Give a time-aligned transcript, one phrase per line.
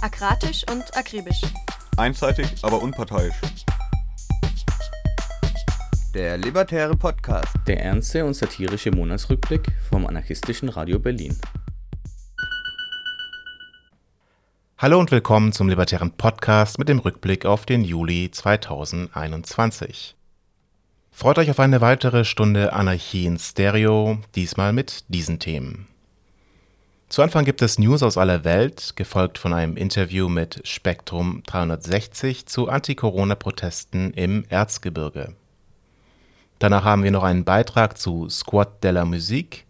[0.00, 1.42] Akratisch und akribisch.
[1.96, 3.34] Einseitig, aber unparteiisch.
[6.14, 7.52] Der Libertäre Podcast.
[7.66, 11.36] Der ernste und satirische Monatsrückblick vom anarchistischen Radio Berlin.
[14.78, 20.14] Hallo und willkommen zum Libertären Podcast mit dem Rückblick auf den Juli 2021.
[21.10, 25.87] Freut euch auf eine weitere Stunde Anarchie in Stereo, diesmal mit diesen Themen.
[27.08, 32.44] Zu Anfang gibt es News aus aller Welt, gefolgt von einem Interview mit Spektrum 360
[32.44, 35.34] zu Anti-Corona-Protesten im Erzgebirge.
[36.58, 39.64] Danach haben wir noch einen Beitrag zu Squad de la Musique,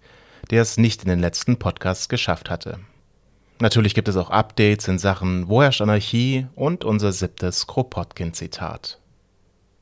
[0.50, 2.80] der es nicht in den letzten Podcasts geschafft hatte.
[3.60, 8.98] Natürlich gibt es auch Updates in Sachen Wo herrscht Anarchie und unser siebtes Kropotkin-Zitat.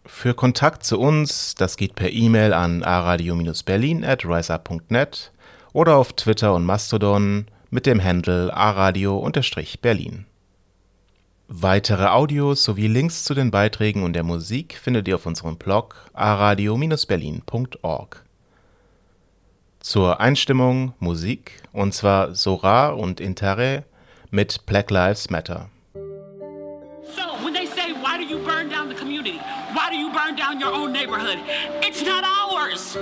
[0.05, 5.33] Für Kontakt zu uns, das geht per E-Mail an aradio-berlin at riseup.net
[5.77, 10.25] oder auf Twitter und Mastodon mit dem Handle aradio-berlin.
[11.49, 15.95] Weitere Audios sowie Links zu den Beiträgen und der Musik findet ihr auf unserem Blog
[16.15, 18.25] aradio-berlin.org.
[19.81, 23.85] Zur Einstimmung Musik, und zwar Sora und Intare
[24.31, 25.69] mit Black Lives Matter.
[25.93, 29.39] So, when they say, why do you burn down the community?
[29.75, 31.37] Why do you burn down your own neighborhood?
[31.83, 32.97] It's not ours.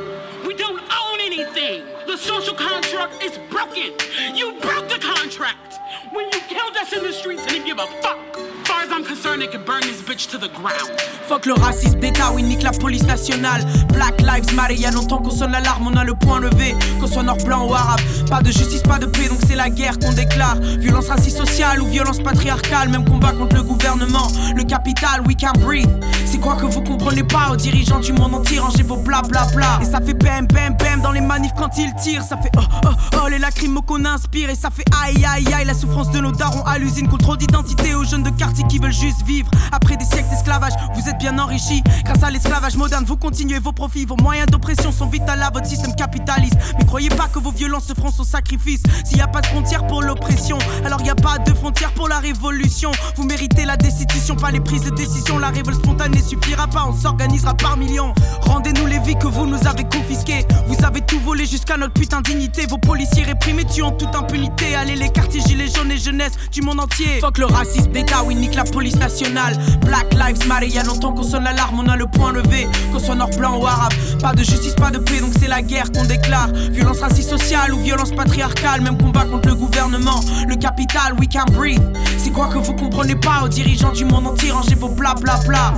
[0.45, 1.04] We don't own
[1.35, 1.85] anything.
[2.07, 3.93] The social contract is broken.
[4.35, 5.79] You broke the contract
[6.15, 8.19] when you killed us in the streets and give a fuck.
[8.65, 10.91] Far as I'm concerned, burn this bitch to the ground.
[11.29, 13.65] Fuck le racisme bêta, oui, nique la police nationale.
[13.93, 16.75] Black Lives Matter, y'a longtemps qu'on sonne l'alarme, on a le point levé.
[17.01, 18.01] Qu'on soit nord, blanc ou arabe.
[18.29, 20.57] Pas de justice, pas de paix, donc c'est la guerre qu'on déclare.
[20.79, 24.29] Violence raciste sociale ou violence patriarcale, même combat contre le gouvernement.
[24.55, 25.91] Le capital, we can breathe.
[26.27, 29.47] C'est quoi que vous comprenez pas aux dirigeants du monde entier, rangez vos bla bla
[29.55, 29.79] bla.
[29.83, 32.23] Et ça fait bam bam bam dans les manifs quand ils tirent.
[32.23, 32.89] Ça fait oh oh
[33.23, 34.51] oh les lacrymos qu'on inspire.
[34.51, 37.09] Et ça fait aïe aïe aïe la souffrance de nos darons à l'usine.
[37.09, 39.51] Contrôle d'identité aux jeunes de quartier qui veulent juste vivre.
[39.73, 41.83] Après des siècles d'esclavage, vous êtes bien enrichis.
[42.05, 44.05] Grâce à l'esclavage moderne, vous continuez vos profits.
[44.05, 46.57] Vos moyens d'oppression sont vitaux à votre système capitaliste.
[46.79, 48.83] Mais croyez pas que vos violences se feront sans sacrifice.
[49.05, 51.93] S'il y a pas de frontières pour l'oppression, alors il y a pas de frontières
[51.93, 52.91] pour la révolution.
[53.17, 55.39] Vous méritez la destitution, pas les prises de décision.
[55.39, 58.13] La révolte spontanée suffira pas, on s'organisera par millions.
[58.43, 60.47] Rendez-nous les vies que vous nous avez confisquées.
[60.67, 62.67] Vous avez tout volé jusqu'à notre putain de dignité.
[62.67, 64.75] Vos policiers réprimés tuent en toute impunité.
[64.75, 67.21] Allez les quartiers gilets jaunes et jeunesse du monde entier.
[67.21, 69.57] Fuck le racisme bêta, oui nique la police nationale.
[69.85, 72.67] Black Lives Matter, y'a longtemps qu'on sonne l'alarme, on a le point levé.
[72.93, 73.93] Qu'on soit nord, blanc ou arabe.
[74.21, 76.49] Pas de justice, pas de paix, donc c'est la guerre qu'on déclare.
[76.73, 80.21] Violence raciste sociale ou violence patriarcale, même combat contre le gouvernement.
[80.49, 81.83] Le capital, we can breathe.
[82.19, 85.39] C'est quoi que vous comprenez pas aux dirigeants du monde entier, rangez vos bla bla
[85.47, 85.75] bla.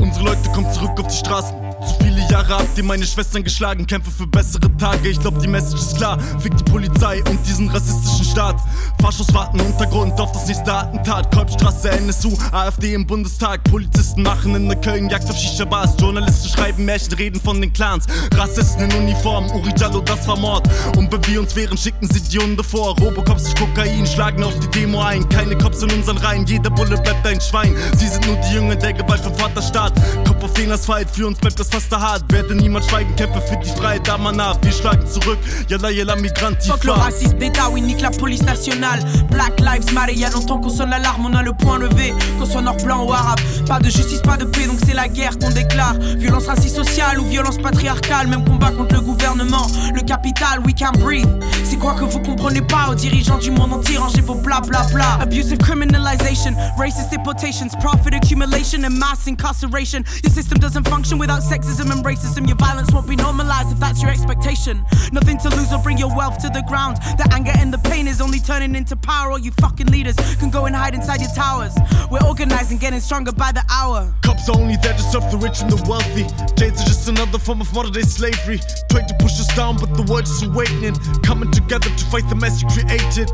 [0.00, 1.67] Unsere Leute kommen zurück auf.
[1.86, 5.10] Zu viele Jahre habt ihr meine Schwestern geschlagen, kämpfe für bessere Tage.
[5.10, 6.18] Ich glaub, die Message ist klar.
[6.40, 8.56] Fick die Polizei und diesen rassistischen Staat.
[9.00, 11.32] Faschos warten Untergrund auf das nächste Attentat.
[11.32, 13.62] Kolbstraße, NSU, AfD im Bundestag.
[13.64, 15.94] Polizisten machen in der Köln Jagd auf Shisha-Bars.
[16.00, 18.06] Journalisten schreiben Märchen, reden von den Clans.
[18.34, 20.68] Rassisten in Uniform, Uri Jallo, das war Mord.
[20.96, 22.98] Und wenn wir uns wehren, schicken sie die Hunde vor.
[22.98, 25.28] Robocops durch Kokain, schlagen auf die Demo ein.
[25.28, 27.76] Keine Cops in unseren Reihen, jeder Bulle bleibt ein Schwein.
[27.96, 29.92] Sie sind nur die Jungen der Gewalt vom Vaterstaat.
[30.26, 32.22] Kopf auf den Asphalt, für uns bleibt das fast hart.
[32.32, 34.54] Werde niemand schweigen, kämpfe für die Freiheit, Amana.
[34.62, 36.68] Wir schlagen zurück, yalla Migranti.
[36.68, 39.00] Fuck le racisme bêta, oui nique la police nationale.
[39.30, 42.14] Black Lives Matter, y'a longtemps qu'on sonne l'alarme, on a le point levé.
[42.38, 43.40] Qu'on soit nord, blanc ou arabe.
[43.66, 45.94] Pas de justice, pas de paix, donc c'est la guerre qu'on déclare.
[46.18, 49.66] Violence raciste sociale ou violence patriarcale, même combat contre le gouvernement.
[49.94, 51.28] Le capital, we can breathe.
[51.64, 54.86] C'est quoi que vous comprenez pas aux dirigeants du monde entier, rangez vos bla bla
[54.92, 55.18] bla.
[55.20, 60.02] Abusive criminalization, racist deportations, profit accumulation and mass incarceration.
[60.24, 62.46] Your system doesn't function without sexism and racism.
[62.46, 64.84] Your violence won't be normalized if that's your expectation.
[65.12, 66.96] Nothing to lose or bring your wealth to the ground.
[67.18, 69.30] The anger and the pain is only turning into power.
[69.32, 71.74] All you fucking leaders can go and hide inside your towers.
[72.10, 74.12] We're organizing, getting stronger by the hour.
[74.22, 76.24] Cops are only there to serve the rich and the wealthy.
[76.54, 78.60] Jails are just another form of modern day slavery.
[78.90, 80.94] Trying to push us down, but the world is awakening.
[81.22, 83.30] Coming together to fight the mess you created.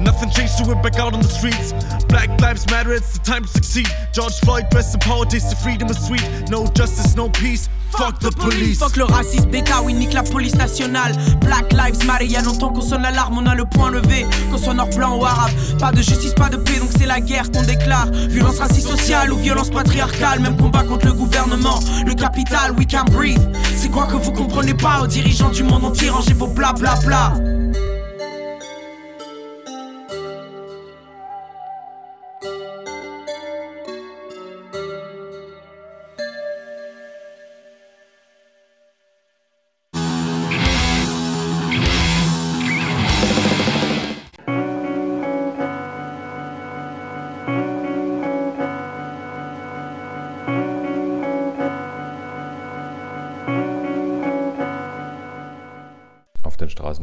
[0.00, 1.72] Nothing changed, so we're back out on the streets.
[2.06, 3.88] Black lives matter, it's the time to succeed.
[4.12, 6.24] George Floyd, rest in power, taste the freedom is sweet.
[6.50, 7.67] No justice, no peace.
[7.90, 8.78] Fuck the police.
[8.78, 11.12] Fuck le racisme bêta, oui nique la police nationale.
[11.40, 14.26] Black Lives Matter, y'a longtemps qu'on sonne l'alarme, on a le point levé.
[14.50, 15.50] Qu'on soit nord, blanc ou arabe.
[15.78, 18.08] Pas de justice, pas de paix, donc c'est la guerre qu'on déclare.
[18.28, 21.80] Violence raciste sociale ou violence patriarcale, même combat contre le gouvernement.
[22.06, 23.40] Le capital, we can breathe.
[23.76, 26.94] C'est quoi que vous comprenez pas aux dirigeants du monde entier, rangez vos bla bla
[27.04, 27.32] bla.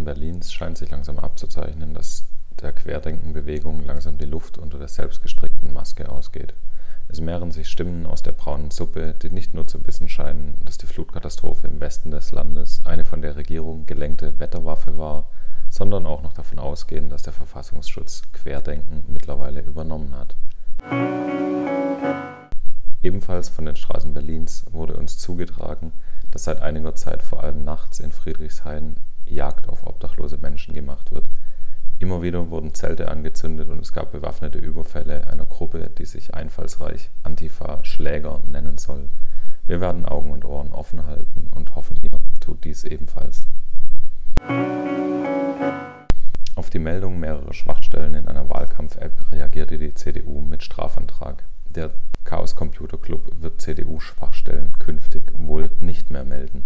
[0.06, 2.28] Berlins scheint sich langsam abzuzeichnen, dass
[2.62, 6.54] der Querdenkenbewegung langsam die Luft unter der selbstgestrickten Maske ausgeht.
[7.08, 10.78] Es mehren sich Stimmen aus der braunen Suppe, die nicht nur zu wissen scheinen, dass
[10.78, 15.28] die Flutkatastrophe im Westen des Landes eine von der Regierung gelenkte Wetterwaffe war,
[15.70, 20.36] sondern auch noch davon ausgehen, dass der Verfassungsschutz Querdenken mittlerweile übernommen hat.
[23.06, 25.94] Ebenfalls von den Straßen Berlins wurde uns zugetragen,
[26.32, 28.96] dass seit einiger Zeit vor allem nachts in Friedrichshain
[29.28, 31.30] Jagd auf obdachlose Menschen gemacht wird.
[32.00, 37.12] Immer wieder wurden Zelte angezündet und es gab bewaffnete Überfälle einer Gruppe, die sich einfallsreich
[37.22, 39.10] Antifa Schläger nennen soll.
[39.68, 42.10] Wir werden Augen und Ohren offen halten und hoffen, ihr
[42.40, 43.48] tut dies ebenfalls.
[46.56, 51.44] Auf die Meldung mehrerer Schwachstellen in einer Wahlkampf-App reagierte die CDU mit Strafantrag.
[51.76, 51.92] Der
[52.24, 56.66] Chaos Computer Club wird CDU-Schwachstellen künftig wohl nicht mehr melden.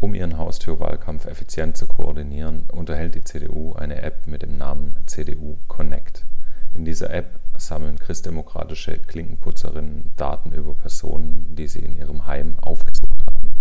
[0.00, 5.56] Um ihren Haustürwahlkampf effizient zu koordinieren, unterhält die CDU eine App mit dem Namen CDU
[5.66, 6.26] Connect.
[6.74, 13.24] In dieser App sammeln christdemokratische Klinkenputzerinnen Daten über Personen, die sie in ihrem Heim aufgesucht
[13.34, 13.54] haben.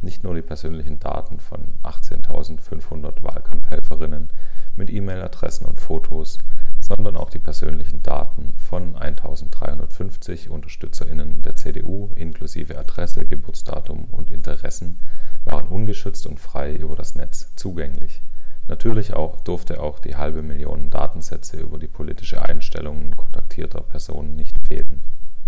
[0.00, 4.30] Nicht nur die persönlichen Daten von 18.500 Wahlkampfhelferinnen
[4.74, 6.40] mit E-Mail-Adressen und Fotos,
[6.84, 15.00] sondern auch die persönlichen Daten von 1350 UnterstützerInnen der CDU inklusive Adresse, Geburtsdatum und Interessen
[15.46, 18.20] waren ungeschützt und frei über das Netz zugänglich.
[18.68, 24.58] Natürlich auch durfte auch die halbe Million Datensätze über die politische Einstellungen kontaktierter Personen nicht
[24.66, 25.02] fehlen.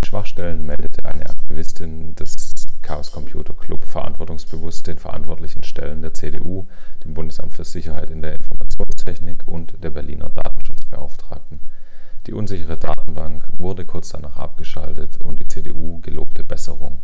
[0.05, 2.35] Schwachstellen meldete eine Aktivistin des
[2.83, 6.67] Chaos Computer Club verantwortungsbewusst den verantwortlichen Stellen der CDU,
[7.05, 10.29] dem Bundesamt für Sicherheit in der Informationstechnik und der Berliner
[10.87, 11.61] Datenschutzbeauftragten.
[12.27, 16.99] Die unsichere Datenbank wurde kurz danach abgeschaltet und die CDU gelobte Besserung.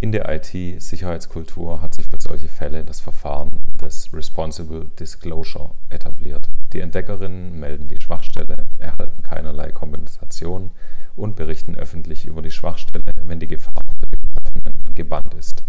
[0.00, 3.50] In der IT-Sicherheitskultur hat sich für solche Fälle das Verfahren
[3.80, 6.48] des Responsible Disclosure etabliert.
[6.72, 10.72] Die Entdeckerinnen melden die Schwachstelle, erhalten keinerlei Kompensation
[11.14, 15.62] und berichten öffentlich über die Schwachstelle, wenn die Gefahr für die Betroffenen gebannt ist.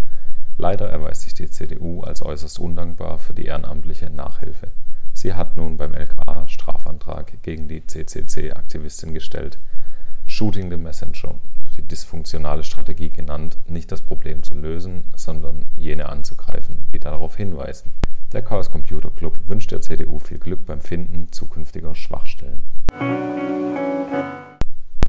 [0.57, 4.71] Leider erweist sich die CDU als äußerst undankbar für die ehrenamtliche Nachhilfe.
[5.13, 6.93] Sie hat nun beim LKA Strafantrag
[7.41, 9.57] gegen die CCC-Aktivistin gestellt.
[10.25, 11.35] Shooting the Messenger
[11.77, 17.94] die dysfunktionale Strategie genannt, nicht das Problem zu lösen, sondern jene anzugreifen, die darauf hinweisen.
[18.31, 22.63] Der Chaos Computer Club wünscht der CDU viel Glück beim Finden zukünftiger Schwachstellen.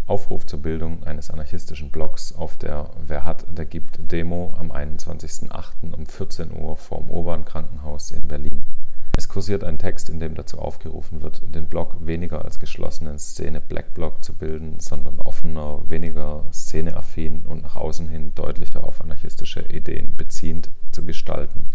[0.06, 5.94] Aufruf zur Bildung eines anarchistischen Blogs auf der Wer hat, der gibt Demo am 21.08.
[5.94, 8.66] um 14 Uhr vorm Urban Krankenhaus in Berlin.
[9.16, 14.24] Es kursiert ein Text, in dem dazu aufgerufen wird, den Blog weniger als geschlossenen Szene-Black-Block
[14.24, 20.70] zu bilden, sondern offener, weniger szeneaffin und nach außen hin deutlicher auf anarchistische Ideen beziehend
[20.90, 21.70] zu gestalten.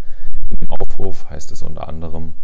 [0.50, 2.34] Dem Aufruf heißt es unter anderem,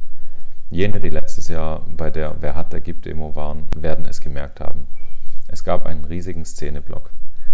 [0.68, 4.60] Jene, die letztes Jahr bei der Wer hat, der gibt Demo waren, werden es gemerkt
[4.60, 4.88] haben.
[5.46, 7.12] Es gab einen riesigen Szeneblock.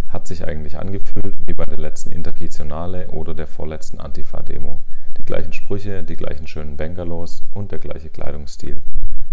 [0.08, 4.80] Hat sich eigentlich angefühlt wie bei der letzten Interkitionale oder der vorletzten Antifa-Demo.
[5.22, 8.82] Die gleichen Sprüche, die gleichen schönen Bengalows und der gleiche Kleidungsstil.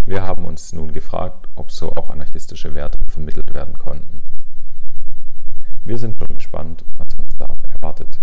[0.05, 4.21] Wir haben uns nun gefragt, ob so auch anarchistische Werte vermittelt werden konnten.
[5.83, 8.19] Wir sind schon gespannt, was uns da erwartet.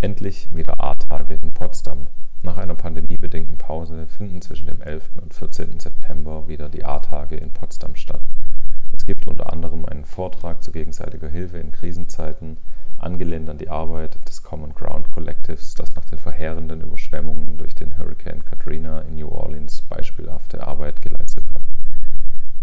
[0.00, 2.06] Endlich wieder A-Tage in Potsdam.
[2.42, 5.10] Nach einer pandemiebedingten Pause finden zwischen dem 11.
[5.20, 5.78] und 14.
[5.78, 8.22] September wieder die A-Tage in Potsdam statt.
[8.96, 12.56] Es gibt unter anderem einen Vortrag zu gegenseitiger Hilfe in Krisenzeiten,
[13.04, 17.98] angelehnt an die Arbeit des Common Ground Collectives, das nach den verheerenden Überschwemmungen durch den
[17.98, 21.62] Hurricane Katrina in New Orleans beispielhafte Arbeit geleistet hat.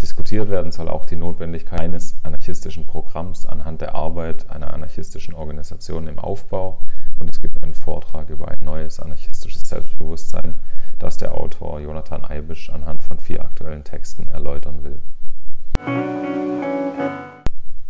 [0.01, 6.07] Diskutiert werden soll auch die Notwendigkeit eines anarchistischen Programms anhand der Arbeit einer anarchistischen Organisation
[6.07, 6.81] im Aufbau
[7.19, 10.55] und es gibt einen Vortrag über ein neues anarchistisches Selbstbewusstsein,
[10.97, 15.01] das der Autor Jonathan Eibisch anhand von vier aktuellen Texten erläutern will.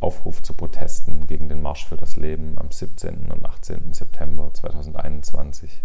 [0.01, 3.31] Aufruf zu Protesten gegen den Marsch für das Leben am 17.
[3.31, 3.93] und 18.
[3.93, 5.84] September 2021.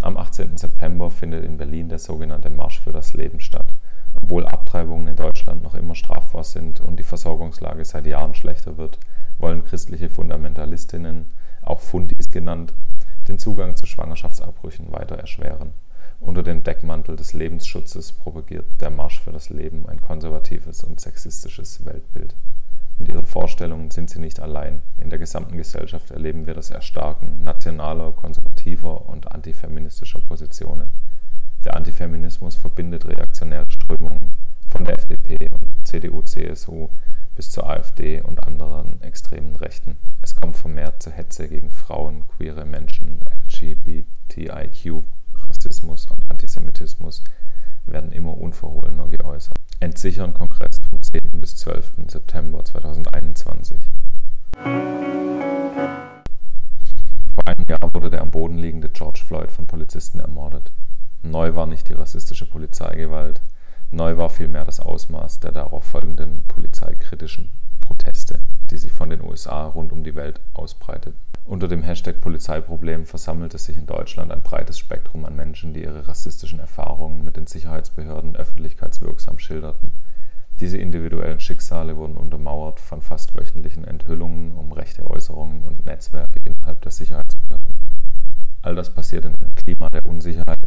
[0.00, 0.56] Am 18.
[0.56, 3.74] September findet in Berlin der sogenannte Marsch für das Leben statt.
[4.14, 8.98] Obwohl Abtreibungen in Deutschland noch immer strafbar sind und die Versorgungslage seit Jahren schlechter wird,
[9.36, 11.26] wollen christliche Fundamentalistinnen,
[11.60, 12.72] auch Fundis genannt,
[13.28, 15.74] den Zugang zu Schwangerschaftsabbrüchen weiter erschweren.
[16.20, 21.84] Unter dem Deckmantel des Lebensschutzes propagiert der Marsch für das Leben ein konservatives und sexistisches
[21.84, 22.34] Weltbild.
[22.98, 24.80] Mit ihren Vorstellungen sind sie nicht allein.
[24.96, 30.90] In der gesamten Gesellschaft erleben wir das Erstarken nationaler, konservativer und antifeministischer Positionen.
[31.64, 34.32] Der Antifeminismus verbindet reaktionäre Strömungen
[34.68, 36.88] von der FDP und CDU-CSU
[37.34, 39.98] bis zur AfD und anderen extremen Rechten.
[40.22, 45.02] Es kommt vermehrt zur Hetze gegen Frauen, queere Menschen, LGBTIQ,
[45.48, 47.22] Rassismus und Antisemitismus
[47.84, 49.56] werden immer unverhohlener geäußert.
[49.78, 51.38] Entsichern Kongress vom 10.
[51.38, 51.92] bis 12.
[52.08, 53.78] September 2021.
[54.54, 54.64] Vor
[57.44, 60.72] einem Jahr wurde der am Boden liegende George Floyd von Polizisten ermordet.
[61.22, 63.42] Neu war nicht die rassistische Polizeigewalt,
[63.90, 67.50] neu war vielmehr das Ausmaß der darauf folgenden polizeikritischen
[67.86, 68.40] Proteste,
[68.70, 71.14] die sich von den USA rund um die Welt ausbreiteten.
[71.44, 76.08] Unter dem Hashtag Polizeiproblem versammelte sich in Deutschland ein breites Spektrum an Menschen, die ihre
[76.08, 79.92] rassistischen Erfahrungen mit den Sicherheitsbehörden öffentlichkeitswirksam schilderten.
[80.58, 86.82] Diese individuellen Schicksale wurden untermauert von fast wöchentlichen Enthüllungen um rechte Äußerungen und Netzwerke innerhalb
[86.82, 87.76] der Sicherheitsbehörden.
[88.62, 90.58] All das passiert in einem Klima der Unsicherheit,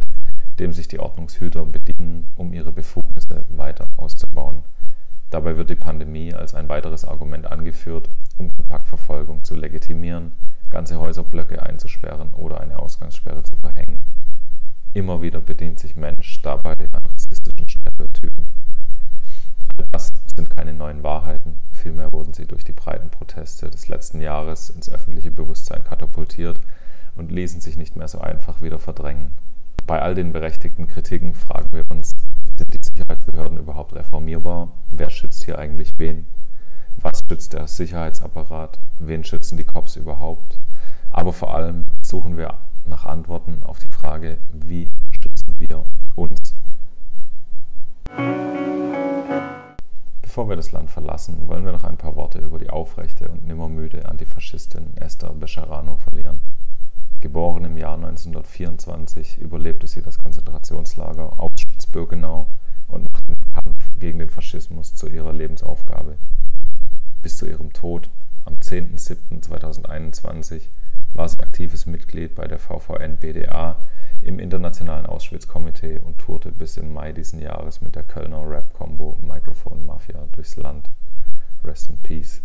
[0.58, 4.62] dem sich die Ordnungshüter bedienen, um ihre Befugnisse weiter auszubauen.
[5.30, 10.32] Dabei wird die Pandemie als ein weiteres Argument angeführt, um Kontaktverfolgung zu legitimieren,
[10.70, 14.04] ganze Häuserblöcke einzusperren oder eine Ausgangssperre zu verhängen.
[14.92, 18.48] Immer wieder bedient sich Mensch dabei an rassistischen Stereotypen.
[19.78, 24.20] All das sind keine neuen Wahrheiten, vielmehr wurden sie durch die breiten Proteste des letzten
[24.20, 26.60] Jahres ins öffentliche Bewusstsein katapultiert
[27.14, 29.30] und ließen sich nicht mehr so einfach wieder verdrängen.
[29.86, 32.16] Bei all den berechtigten Kritiken fragen wir uns,
[33.00, 34.72] Sicherheitsbehörden überhaupt reformierbar?
[34.90, 36.26] Wer schützt hier eigentlich wen?
[37.00, 38.78] Was schützt der Sicherheitsapparat?
[38.98, 40.58] Wen schützen die Cops überhaupt?
[41.10, 42.54] Aber vor allem suchen wir
[42.84, 46.54] nach Antworten auf die Frage, wie schützen wir uns?
[50.20, 53.46] Bevor wir das Land verlassen, wollen wir noch ein paar Worte über die aufrechte und
[53.46, 56.40] nimmermüde Antifaschistin Esther Bejarano verlieren.
[57.20, 62.46] Geboren im Jahr 1924 überlebte sie das Konzentrationslager Auschwitz-Birkenau
[62.90, 66.16] und machte den Kampf gegen den Faschismus zu ihrer Lebensaufgabe.
[67.22, 68.10] Bis zu ihrem Tod
[68.44, 70.68] am 10.07.2021
[71.14, 73.76] war sie aktives Mitglied bei der VVN-BDA
[74.22, 79.86] im Internationalen Auschwitz-Komitee und tourte bis im Mai diesen Jahres mit der Kölner Rap-Combo Microphone
[79.86, 80.90] Mafia durchs Land.
[81.64, 82.42] Rest in Peace.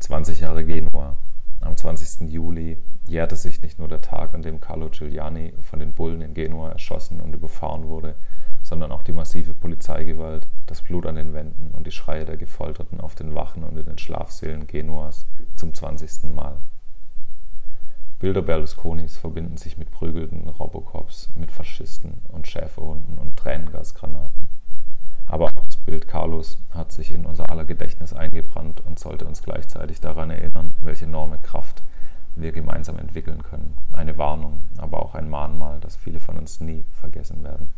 [0.00, 1.16] 20 Jahre Genua.
[1.64, 2.30] Am 20.
[2.30, 6.34] Juli jährte sich nicht nur der Tag, an dem Carlo Giuliani von den Bullen in
[6.34, 8.16] Genua erschossen und überfahren wurde,
[8.62, 13.00] sondern auch die massive Polizeigewalt, das Blut an den Wänden und die Schreie der Gefolterten
[13.00, 15.24] auf den Wachen und in den Schlafsälen Genuas
[15.56, 16.34] zum 20.
[16.34, 16.58] Mal.
[18.18, 24.53] Bilder Berlusconis verbinden sich mit prügelnden Robocops, mit Faschisten und Schäferhunden und Tränengasgranaten.
[25.26, 29.42] Aber auch das Bild Carlos hat sich in unser aller Gedächtnis eingebrannt und sollte uns
[29.42, 31.82] gleichzeitig daran erinnern, welche enorme Kraft
[32.36, 33.76] wir gemeinsam entwickeln können.
[33.92, 37.68] Eine Warnung, aber auch ein Mahnmal, das viele von uns nie vergessen werden.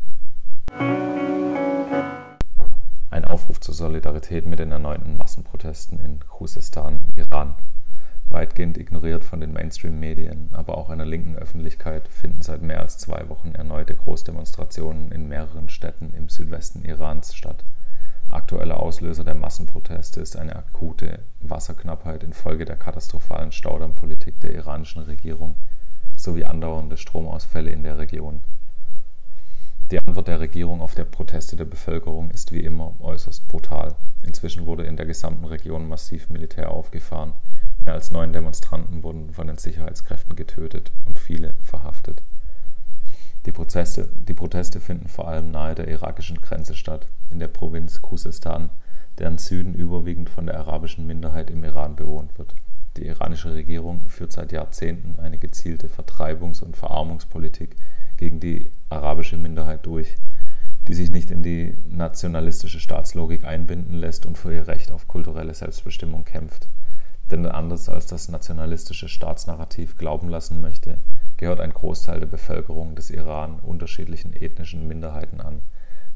[3.11, 7.55] Ein Aufruf zur Solidarität mit den erneuten Massenprotesten in Khuzestan, Iran.
[8.37, 13.31] Weitgehend ignoriert von den Mainstream-Medien, aber auch einer linken Öffentlichkeit, finden seit mehr als zwei
[13.31, 17.64] Wochen erneute Großdemonstrationen in mehreren Städten im Südwesten Irans statt.
[18.28, 25.57] Aktueller Auslöser der Massenproteste ist eine akute Wasserknappheit infolge der katastrophalen Staudammpolitik der iranischen Regierung
[26.14, 28.43] sowie andauernde Stromausfälle in der Region.
[29.90, 33.95] Die Antwort der Regierung auf die Proteste der Bevölkerung ist wie immer äußerst brutal.
[34.23, 37.33] Inzwischen wurde in der gesamten Region massiv Militär aufgefahren
[37.87, 42.21] Mehr als neun Demonstranten wurden von den Sicherheitskräften getötet und viele verhaftet.
[43.47, 48.02] Die Proteste, die Proteste finden vor allem nahe der irakischen Grenze statt, in der Provinz
[48.02, 48.71] Khuzestan,
[49.21, 52.57] deren Süden überwiegend von der arabischen Minderheit im Iran bewohnt wird.
[52.97, 57.76] Die iranische Regierung führt seit Jahrzehnten eine gezielte Vertreibungs- und Verarmungspolitik
[58.16, 60.16] gegen die arabische Minderheit durch,
[60.88, 65.55] die sich nicht in die nationalistische Staatslogik einbinden lässt und für ihr Recht auf kulturelle
[65.55, 66.69] Selbstbestimmung kämpft.
[67.30, 70.99] Denn anders als das nationalistische Staatsnarrativ glauben lassen möchte,
[71.37, 75.62] gehört ein Großteil der Bevölkerung des Iran unterschiedlichen ethnischen Minderheiten an,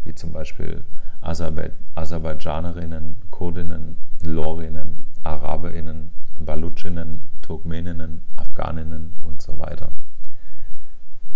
[0.04, 0.84] wie zum Beispiel
[1.20, 9.92] Aserbe Aserbaidschanerinnen, Kurdinnen, Lorinnen, Araberinnen, Balutschinnen, Turkmeninnen, Afghaninnen und so weiter.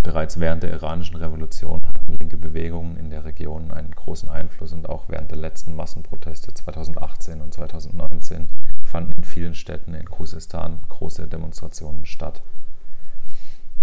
[0.02, 4.88] Bereits während der iranischen Revolution hatten linke Bewegungen in der Region einen großen Einfluss und
[4.88, 8.48] auch während der letzten Massenproteste 2018 und 2019
[8.94, 12.44] fanden in vielen Städten in Khuzestan große Demonstrationen statt.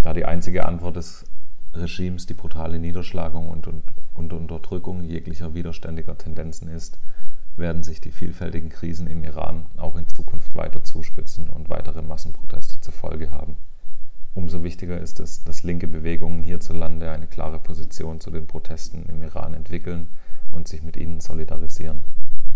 [0.02, 1.26] Da die einzige Antwort des
[1.74, 6.98] Regimes die brutale Niederschlagung und, und, und Unterdrückung jeglicher widerständiger Tendenzen ist,
[7.58, 12.80] werden sich die vielfältigen Krisen im Iran auch in Zukunft weiter zuspitzen und weitere Massenproteste
[12.80, 13.58] zur Folge haben.
[14.34, 19.22] Umso wichtiger ist es, dass linke Bewegungen hierzulande eine klare Position zu den Protesten im
[19.24, 20.08] Iran entwickeln
[20.54, 22.00] und sich mit ihnen solidarisieren.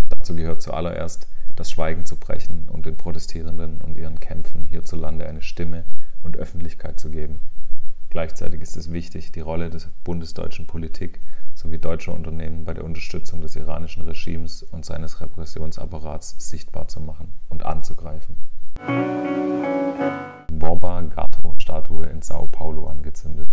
[0.08, 5.42] Dazu gehört zuallererst das Schweigen zu brechen und den Protestierenden und ihren Kämpfen hierzulande eine
[5.42, 5.86] Stimme
[6.24, 7.40] und Öffentlichkeit zu geben.
[8.10, 11.20] Gleichzeitig ist es wichtig, die Rolle der bundesdeutschen Politik
[11.54, 17.34] sowie deutscher Unternehmen bei der Unterstützung des iranischen Regimes und seines Repressionsapparats sichtbar zu machen
[17.50, 18.38] und anzugreifen.
[20.52, 23.50] Borba Gato-Statue in Sao Paulo angezündet.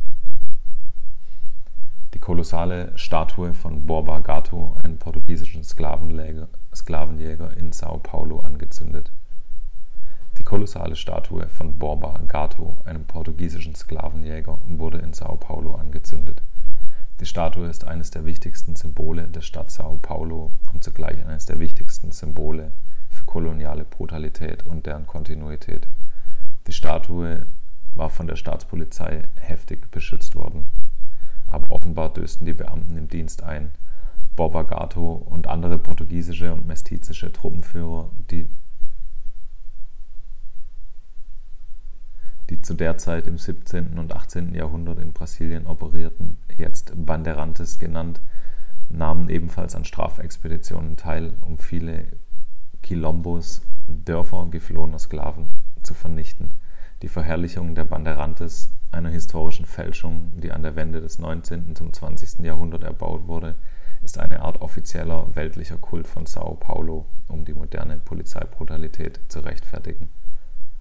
[2.14, 5.64] Die kolossale Statue von Borba Gato, einem portugiesischen
[6.74, 9.12] Sklavenjäger in Sao Paulo, angezündet.
[10.38, 16.42] Die kolossale Statue von Borba Gato, einem portugiesischen Sklavenjäger, wurde in Sao Paulo angezündet.
[17.20, 21.60] Die Statue ist eines der wichtigsten Symbole der Stadt Sao Paulo und zugleich eines der
[21.60, 22.72] wichtigsten Symbole
[23.10, 25.86] für koloniale Brutalität und deren Kontinuität.
[26.66, 27.46] Die Statue
[27.94, 30.66] war von der Staatspolizei heftig beschützt worden.
[31.46, 33.70] Aber offenbar dösten die Beamten im Dienst ein.
[34.36, 38.48] Borba Gato und andere portugiesische und mestizische Truppenführer, die
[42.52, 43.98] die zu der Zeit im 17.
[43.98, 44.54] und 18.
[44.54, 48.20] Jahrhundert in Brasilien operierten, jetzt Bandeirantes genannt,
[48.90, 52.04] nahmen ebenfalls an Strafexpeditionen teil, um viele
[52.82, 55.48] Quilombos, Dörfer geflohener Sklaven,
[55.82, 56.50] zu vernichten.
[57.00, 61.74] Die Verherrlichung der Bandeirantes, einer historischen Fälschung, die an der Wende des 19.
[61.74, 62.40] zum 20.
[62.40, 63.54] Jahrhundert erbaut wurde,
[64.02, 70.10] ist eine Art offizieller weltlicher Kult von Sao Paulo, um die moderne Polizeibrutalität zu rechtfertigen.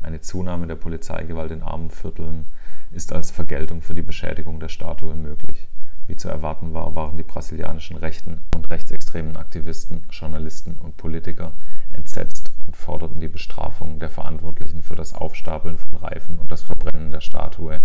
[0.01, 2.47] Eine Zunahme der Polizeigewalt in armen Vierteln
[2.89, 5.69] ist als Vergeltung für die Beschädigung der Statue möglich.
[6.07, 11.53] Wie zu erwarten war, waren die brasilianischen rechten und rechtsextremen Aktivisten, Journalisten und Politiker
[11.93, 17.11] entsetzt und forderten die Bestrafung der Verantwortlichen für das Aufstapeln von Reifen und das Verbrennen
[17.11, 17.79] der Statue.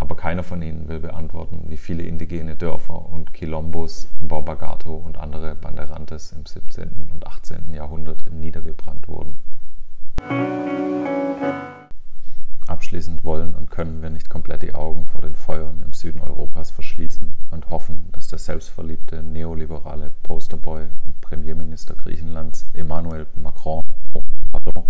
[0.00, 5.54] Aber keiner von ihnen will beantworten, wie viele indigene Dörfer und Quilombos, Borbagato und andere
[5.54, 7.10] Bandeirantes im 17.
[7.12, 7.72] und 18.
[7.72, 9.36] Jahrhundert niedergebrannt wurden.
[12.66, 16.70] Abschließend wollen und können wir nicht komplett die Augen vor den Feuern im Süden Europas
[16.70, 23.82] verschließen und hoffen, dass der selbstverliebte neoliberale Posterboy und Premierminister Griechenlands Emmanuel Macron,
[24.14, 24.84] oh, pardon,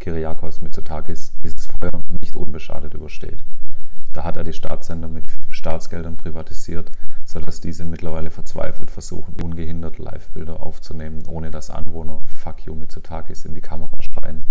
[0.00, 3.44] Kyriakos Mitsotakis dieses Feuer nicht unbeschadet übersteht.
[4.16, 6.90] Da hat er die Staatssender mit Staatsgeldern privatisiert,
[7.26, 13.54] sodass diese mittlerweile verzweifelt versuchen, ungehindert Livebilder aufzunehmen, ohne dass Anwohner Fuck you Mitsotakis in
[13.54, 14.42] die Kamera schreien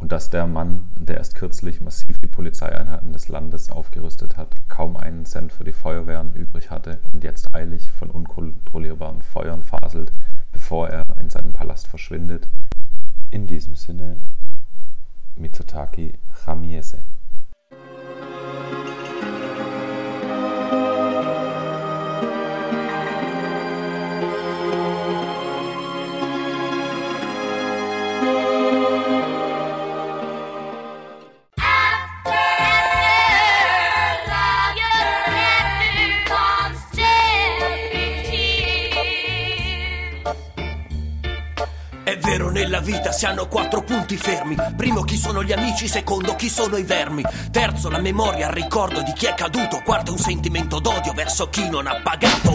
[0.00, 4.96] und dass der Mann, der erst kürzlich massiv die Polizeieinheiten des Landes aufgerüstet hat, kaum
[4.96, 10.10] einen Cent für die Feuerwehren übrig hatte und jetzt eilig von unkontrollierbaren Feuern faselt,
[10.50, 12.48] bevor er in seinem Palast verschwindet.
[13.30, 14.16] In diesem Sinne,
[15.36, 17.04] Mitsutaki Chamiese.
[18.24, 18.74] Música
[42.84, 44.54] vita si hanno quattro punti fermi.
[44.76, 47.24] Primo chi sono gli amici, secondo chi sono i vermi.
[47.50, 49.80] Terzo la memoria, il ricordo di chi è caduto.
[49.82, 52.54] Quarto un sentimento d'odio verso chi non ha pagato.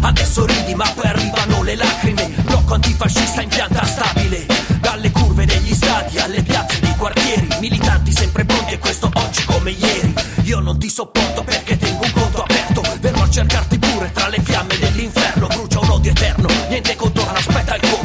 [0.00, 2.26] Adesso ridi ma poi arrivano le lacrime.
[2.42, 4.46] Blocco antifascista in pianta stabile.
[4.80, 7.46] Dalle curve degli stadi alle piazze dei quartieri.
[7.60, 10.14] Militanti sempre pronti e questo oggi come ieri.
[10.44, 12.82] Io non ti sopporto perché tengo un conto aperto.
[13.00, 15.48] Verrò a cercarti pure tra le fiamme dell'inferno.
[15.48, 17.95] Brucia un odio eterno, niente contorno, aspetta il conto.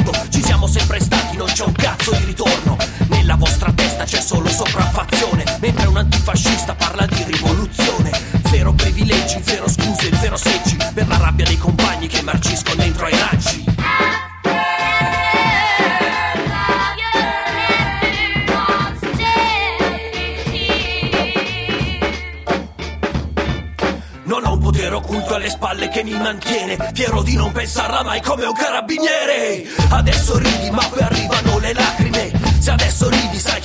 [26.76, 29.64] Mantiene Fiero di non pensarla mai come un carabiniere.
[29.90, 32.32] Adesso ridi ma poi arrivano le lacrime.
[32.58, 33.60] Se adesso ridi sai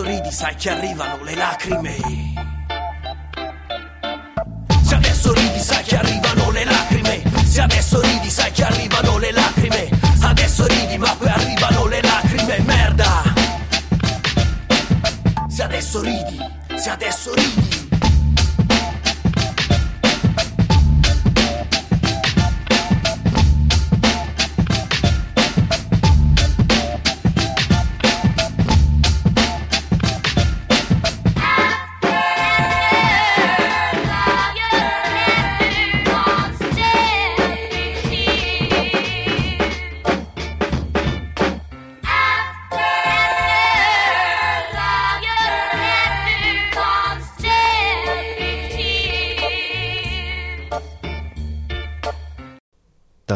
[0.00, 2.09] adesso ridi sai che arrivano le lacrime.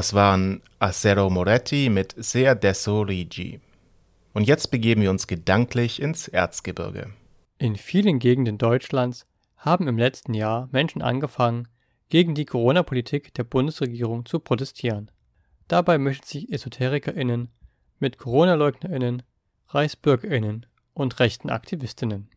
[0.05, 3.59] Das waren Acero Moretti mit Se adesso rigi.
[4.35, 7.09] Und jetzt begeben wir uns gedanklich ins Erzgebirge.
[7.57, 11.69] In vielen Gegenden Deutschlands haben im letzten Jahr Menschen angefangen,
[12.11, 15.11] gegen die Corona-Politik der Bundesregierung zu protestieren.
[15.69, 17.49] Dabei mischen sich EsoterikerInnen
[17.99, 19.23] mit Corona-LeugnerInnen,
[19.69, 22.29] ReichsbürgerInnen und rechten AktivistInnen.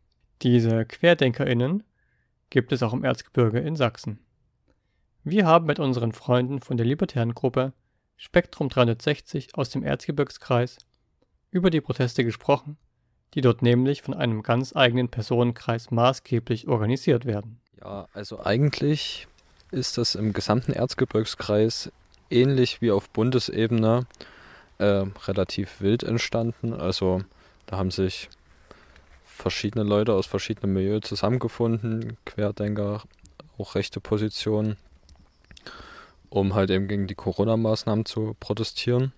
[0.42, 1.84] Diese QuerdenkerInnen
[2.50, 4.20] gibt es auch im Erzgebirge in Sachsen.
[5.30, 7.74] Wir haben mit unseren Freunden von der libertären Gruppe
[8.16, 10.78] Spektrum 360 aus dem Erzgebirgskreis
[11.52, 12.78] über die Proteste gesprochen,
[13.34, 17.60] die dort nämlich von einem ganz eigenen Personenkreis maßgeblich organisiert werden.
[17.82, 19.28] Ja, also eigentlich
[19.72, 21.92] ist das im gesamten Erzgebirgskreis
[22.30, 24.06] ähnlich wie auf Bundesebene
[24.78, 26.74] äh, relativ wild entstanden.
[26.74, 27.22] Also
[27.66, 28.30] da haben sich
[29.26, 33.04] verschiedene Leute aus verschiedenen Milieus zusammengefunden, Querdenker,
[33.58, 34.78] auch rechte Positionen
[36.30, 39.14] um halt eben gegen die Corona-Maßnahmen zu protestieren.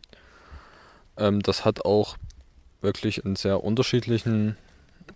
[1.17, 2.17] Ähm, das hat auch
[2.81, 4.57] wirklich in sehr unterschiedlichen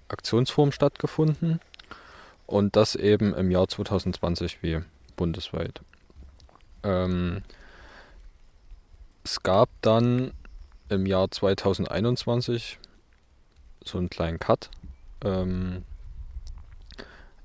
[0.07, 1.59] Aktionsformen stattgefunden
[2.45, 4.81] und das eben im Jahr 2020 wie
[5.15, 5.81] bundesweit.
[6.83, 7.43] Ähm,
[9.23, 10.33] es gab dann
[10.89, 12.79] im Jahr 2021
[13.83, 14.69] so einen kleinen Cut.
[15.23, 15.83] Ähm,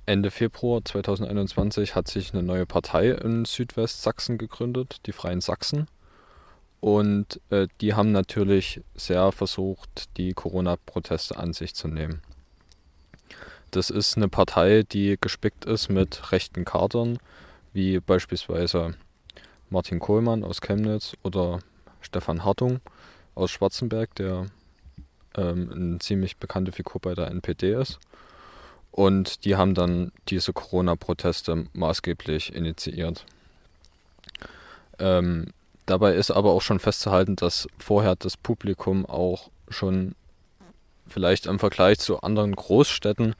[0.08, 5.86] Ende Februar 2021 hat sich eine neue Partei in Südwestsachsen gegründet, die Freien Sachsen.
[6.80, 12.22] Und äh, die haben natürlich sehr versucht, die Corona-Proteste an sich zu nehmen.
[13.70, 17.18] Das ist eine Partei, die gespickt ist mit rechten Kadern,
[17.74, 18.94] wie beispielsweise
[19.68, 21.58] Martin Kohlmann aus Chemnitz oder
[22.00, 22.80] Stefan Hartung
[23.34, 24.46] aus Schwarzenberg, der
[25.36, 28.00] ähm, eine ziemlich bekannte Figur bei der NPD ist.
[28.90, 33.24] Und die haben dann diese Corona-Proteste maßgeblich initiiert.
[34.98, 35.52] Ähm,
[35.86, 40.14] dabei ist aber auch schon festzuhalten, dass vorher das Publikum auch schon
[41.06, 43.34] vielleicht im Vergleich zu anderen Großstädten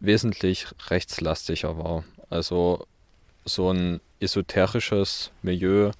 [0.00, 2.04] wesentlich rechtslastiger war.
[2.30, 2.86] Also
[3.44, 5.90] so ein esoterisches Milieu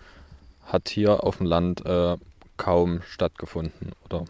[0.64, 2.16] hat hier auf dem Land äh,
[2.56, 4.24] kaum stattgefunden oder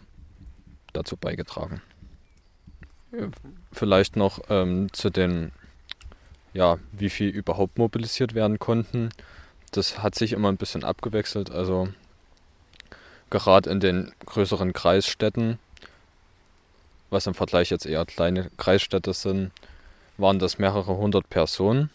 [0.93, 1.81] dazu beigetragen.
[3.71, 5.51] Vielleicht noch ähm, zu den,
[6.53, 9.09] ja, wie viel überhaupt mobilisiert werden konnten.
[9.71, 11.49] Das hat sich immer ein bisschen abgewechselt.
[11.49, 11.89] Also
[13.29, 15.59] gerade in den größeren Kreisstädten,
[17.09, 19.51] was im Vergleich jetzt eher kleine Kreisstädte sind,
[20.17, 21.89] waren das mehrere hundert Personen.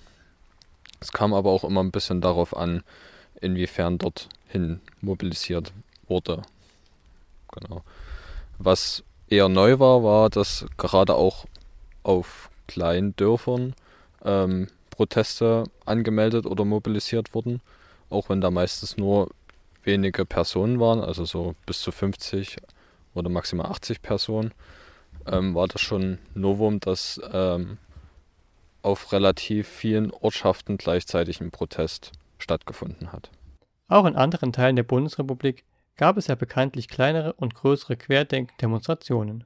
[1.00, 2.84] Es kam aber auch immer ein bisschen darauf an,
[3.40, 5.72] inwiefern dorthin mobilisiert
[6.06, 6.42] wurde.
[7.50, 7.82] Genau.
[8.58, 11.46] Was eher neu war, war, dass gerade auch
[12.02, 13.74] auf kleinen Dörfern
[14.24, 17.62] ähm, Proteste angemeldet oder mobilisiert wurden,
[18.10, 19.30] auch wenn da meistens nur
[19.82, 22.58] wenige Personen waren, also so bis zu 50
[23.14, 24.52] oder maximal 80 Personen,
[25.26, 27.78] ähm, war das schon Novum, dass ähm,
[28.82, 33.30] auf relativ vielen Ortschaften gleichzeitig ein Protest stattgefunden hat.
[33.88, 35.64] Auch in anderen Teilen der Bundesrepublik
[36.02, 39.44] gab es ja bekanntlich kleinere und größere Querdenken-Demonstrationen.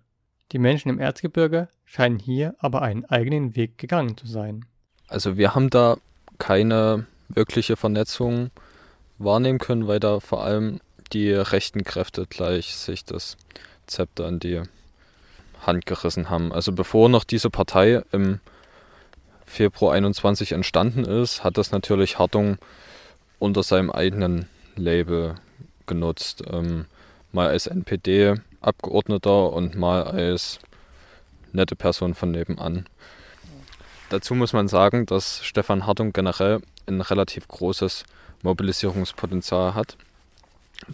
[0.53, 4.65] Die Menschen im Erzgebirge scheinen hier aber einen eigenen Weg gegangen zu sein.
[5.07, 5.99] Also wir haben da
[6.39, 8.51] keine wirkliche Vernetzung
[9.19, 10.81] wahrnehmen können, weil da vor allem
[11.13, 13.37] die rechten Kräfte gleich sich das
[13.87, 14.63] Zepter in die
[15.61, 16.55] Hand gerissen haben.
[16.55, 18.41] Also bevor noch diese Partei im
[19.45, 22.57] Februar 21 entstanden ist, hat das natürlich Hartung
[23.39, 25.35] unter seinem eigenen Label
[25.87, 26.43] genutzt.
[26.51, 26.87] Ähm,
[27.33, 30.59] mal als NPD-Abgeordneter und mal als
[31.53, 32.87] nette Person von nebenan.
[34.09, 38.05] Dazu muss man sagen, dass Stefan Hartung generell ein relativ großes
[38.43, 39.97] Mobilisierungspotenzial hat.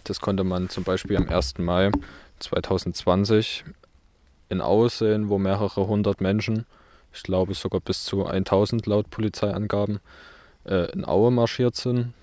[0.03, 1.59] Das konnte man zum Beispiel am 1.
[1.59, 1.91] Mai
[2.39, 3.63] 2020
[4.49, 6.65] in Aue sehen, wo mehrere hundert Menschen,
[7.13, 9.99] ich glaube sogar bis zu 1000 laut Polizeiangaben,
[10.65, 12.13] äh, in Aue marschiert sind.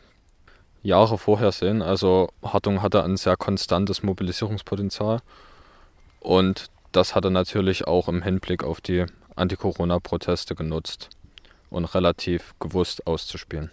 [0.82, 1.82] Jahre vorher sehen.
[1.82, 5.20] Also Hartung hatte ein sehr konstantes Mobilisierungspotenzial.
[6.20, 11.08] Und das hat er natürlich auch im Hinblick auf die Anti-Corona-Proteste genutzt
[11.70, 13.70] und relativ gewusst auszuspielen.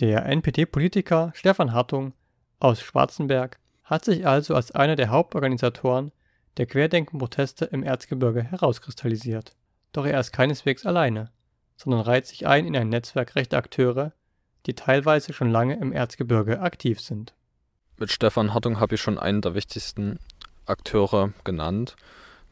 [0.00, 2.12] Der NPD-Politiker Stefan Hartung
[2.58, 6.12] aus Schwarzenberg hat sich also als einer der Hauptorganisatoren
[6.56, 9.52] der Querdenken-Proteste im Erzgebirge herauskristallisiert.
[9.92, 11.30] Doch er ist keineswegs alleine,
[11.76, 14.12] sondern reiht sich ein in ein Netzwerk rechter Akteure,
[14.66, 17.34] die teilweise schon lange im Erzgebirge aktiv sind.
[17.98, 20.18] Mit Stefan Hartung habe ich schon einen der wichtigsten
[20.66, 21.96] Akteure genannt.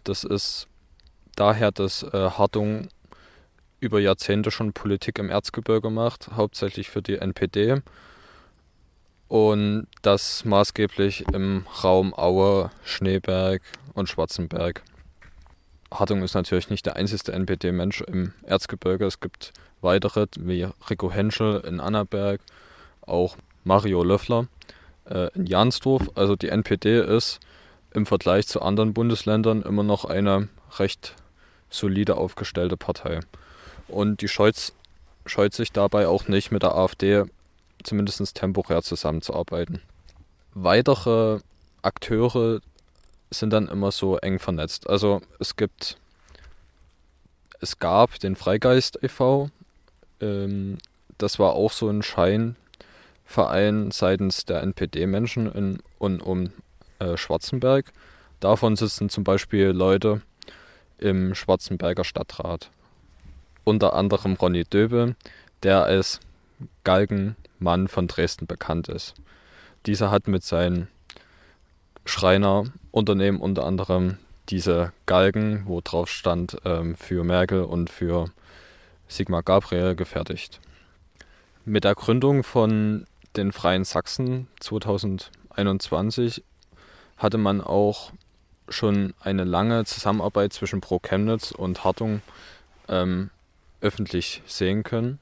[0.05, 0.69] Das ist
[1.37, 2.89] daher, dass äh, Hartung
[3.81, 7.83] über Jahrzehnte schon Politik im Erzgebirge macht, hauptsächlich für die NPD.
[9.29, 14.83] Und das maßgeblich im Raum Aue, Schneeberg und Schwarzenberg.
[15.93, 19.05] Hartung ist natürlich nicht der einzige NPD-Mensch im Erzgebirge.
[19.07, 19.53] Es gibt
[19.85, 22.41] weitere, wie Rico Henschel in Annaberg,
[23.03, 24.49] auch Mario Löffler
[25.09, 26.11] äh, in Jansdorf.
[26.15, 27.41] Also die NPD ist
[27.93, 31.15] im Vergleich zu anderen Bundesländern immer noch eine recht
[31.71, 33.21] solide aufgestellte Partei.
[33.89, 34.73] Und die scheut,
[35.27, 37.25] scheut sich dabei auch nicht mit der AfD
[37.83, 39.83] zumindest temporär zusammenzuarbeiten.
[40.55, 41.41] Weitere
[41.83, 42.61] Akteure
[43.31, 44.89] sind dann immer so eng vernetzt.
[44.89, 45.99] Also es gibt,
[47.61, 49.51] es gab den Freigeist e.V.,
[50.21, 50.79] ähm,
[51.19, 56.53] das war auch so ein Scheinverein seitens der NPD-Menschen in und um
[56.99, 57.93] äh, Schwarzenberg.
[58.41, 60.21] Davon sitzen zum Beispiel Leute
[60.99, 62.71] im Schwarzenberger Stadtrat.
[63.65, 65.17] Unter anderem Ronny Döbe,
[65.63, 66.21] der als
[66.85, 69.15] Galgenmann von Dresden bekannt ist.
[69.87, 70.89] Dieser hat mit seinen
[72.05, 74.19] Schreinerunternehmen unter anderem
[74.51, 78.27] diese Galgen, wo drauf stand, ähm, für Merkel und für
[79.09, 80.61] Sigmar Gabriel gefertigt.
[81.65, 86.43] Mit der Gründung von den Freien Sachsen 2021
[87.17, 88.13] hatte man auch
[88.69, 92.23] schon eine lange Zusammenarbeit zwischen Pro Chemnitz und Hartung
[92.89, 93.31] ähm,
[93.81, 95.19] öffentlich sehen können.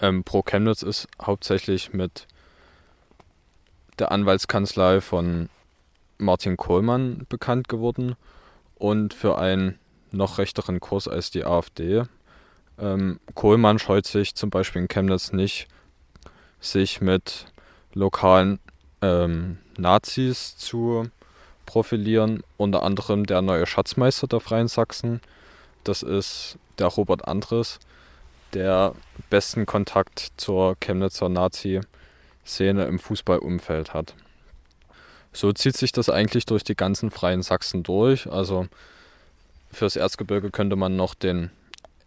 [0.00, 2.26] Ähm, Pro Chemnitz ist hauptsächlich mit
[3.98, 5.50] der Anwaltskanzlei von
[6.18, 8.16] Martin Kohlmann bekannt geworden
[8.76, 9.78] und für einen
[10.10, 12.04] noch rechteren Kurs als die AfD
[12.80, 15.68] ähm, Kohlmann scheut sich zum Beispiel in Chemnitz nicht,
[16.60, 17.46] sich mit
[17.94, 18.58] lokalen
[19.02, 21.10] ähm, Nazis zu
[21.66, 22.42] profilieren.
[22.56, 25.20] Unter anderem der neue Schatzmeister der Freien Sachsen.
[25.84, 27.78] Das ist der Robert Andres,
[28.52, 28.94] der
[29.28, 34.14] besten Kontakt zur Chemnitzer Nazi-Szene im Fußballumfeld hat.
[35.32, 38.30] So zieht sich das eigentlich durch die ganzen Freien Sachsen durch.
[38.30, 38.66] Also
[39.72, 41.50] fürs Erzgebirge könnte man noch den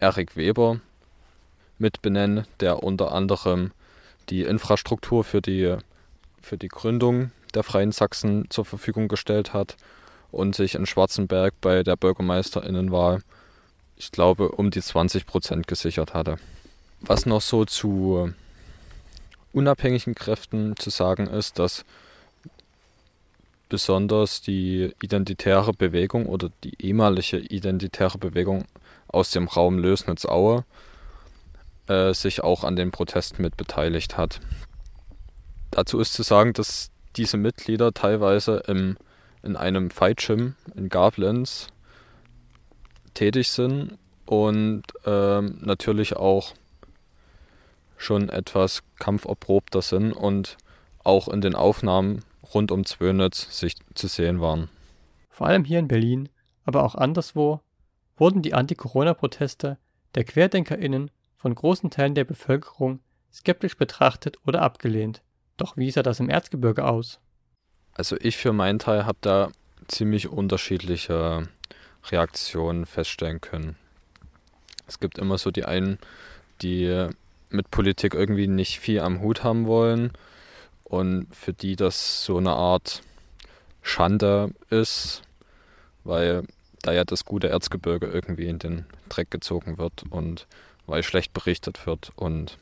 [0.04, 0.82] Erik Weber
[1.80, 3.72] mit benennen, der unter anderem
[4.30, 5.78] die Infrastruktur für die,
[6.42, 9.78] für die Gründung der Freien Sachsen zur Verfügung gestellt hat
[10.30, 13.22] und sich in Schwarzenberg bei der Bürgermeisterinnenwahl,
[13.96, 16.36] ich glaube, um die 20 Prozent gesichert hatte.
[17.00, 18.34] Was noch so zu
[19.54, 21.86] unabhängigen Kräften zu sagen ist, dass
[23.70, 28.66] besonders die identitäre Bewegung oder die ehemalige identitäre Bewegung
[29.14, 30.66] aus dem Raum Lösnitz-Aue
[31.88, 34.40] äh, sich auch an den Protesten mit beteiligt hat.
[35.72, 38.98] Dazu ist zu sagen, dass diese Mitglieder teilweise im,
[39.42, 41.68] in einem Fight-Gym in Gablenz
[43.14, 46.54] tätig sind und ähm, natürlich auch
[47.98, 50.58] schon etwas kampferprobter sind und
[51.04, 52.24] auch in den Aufnahmen
[52.54, 54.70] rund um Zwönitz sich zu sehen waren.
[55.30, 56.30] Vor allem hier in Berlin,
[56.66, 57.62] aber auch anderswo
[58.24, 59.78] wurden die Anti-Corona-Proteste
[60.16, 63.02] der QuerdenkerInnen von großen Teilen der Bevölkerung
[63.34, 65.22] skeptisch betrachtet oder abgelehnt.
[65.58, 67.20] Doch wie sah das im Erzgebirge aus?
[67.92, 69.52] Also ich für meinen Teil habe da
[69.90, 71.50] ziemlich unterschiedliche
[72.12, 73.76] Reaktionen feststellen können.
[74.88, 76.00] Es gibt immer so die einen,
[76.62, 77.10] die
[77.50, 80.14] mit Politik irgendwie nicht viel am Hut haben wollen
[80.86, 83.02] und für die das so eine Art
[83.82, 85.24] Schande ist,
[86.06, 86.44] weil
[86.84, 90.46] da ja das gute Erzgebirge irgendwie in den Dreck gezogen wird und
[90.86, 92.12] weil schlecht berichtet wird.
[92.16, 92.60] Und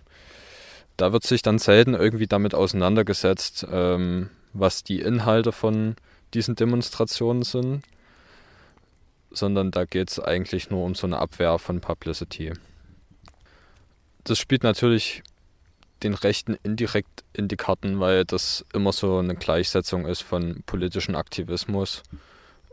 [0.96, 5.96] da wird sich dann selten irgendwie damit auseinandergesetzt, ähm, was die Inhalte von
[6.34, 7.84] diesen Demonstrationen sind,
[9.32, 12.54] sondern da geht es eigentlich nur um so eine Abwehr von Publicity.
[14.24, 15.24] Das spielt natürlich
[16.04, 21.16] den Rechten indirekt in die Karten, weil das immer so eine Gleichsetzung ist von politischem
[21.16, 22.04] Aktivismus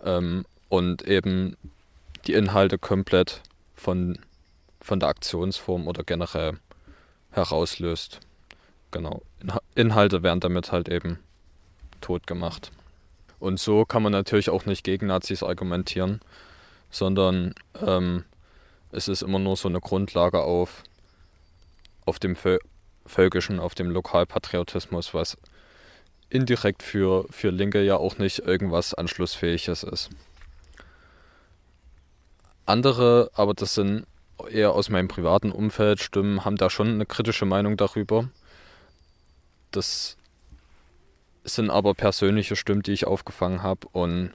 [0.02, 1.56] ähm, und eben
[2.26, 3.42] die Inhalte komplett
[3.74, 4.18] von,
[4.80, 6.58] von der Aktionsform oder generell
[7.30, 8.20] herauslöst.
[8.90, 9.22] Genau.
[9.74, 11.18] Inhalte werden damit halt eben
[12.00, 12.70] tot gemacht.
[13.38, 16.20] Und so kann man natürlich auch nicht gegen Nazis argumentieren,
[16.90, 18.24] sondern ähm,
[18.90, 20.82] es ist immer nur so eine Grundlage auf,
[22.04, 22.36] auf dem
[23.06, 25.36] Völkischen, auf dem Lokalpatriotismus, was
[26.30, 30.10] indirekt für, für Linke ja auch nicht irgendwas Anschlussfähiges ist.
[32.68, 34.06] Andere, aber das sind
[34.50, 38.28] eher aus meinem privaten Umfeld, Stimmen, haben da schon eine kritische Meinung darüber.
[39.70, 40.16] Das
[41.44, 44.32] sind aber persönliche Stimmen, die ich aufgefangen habe und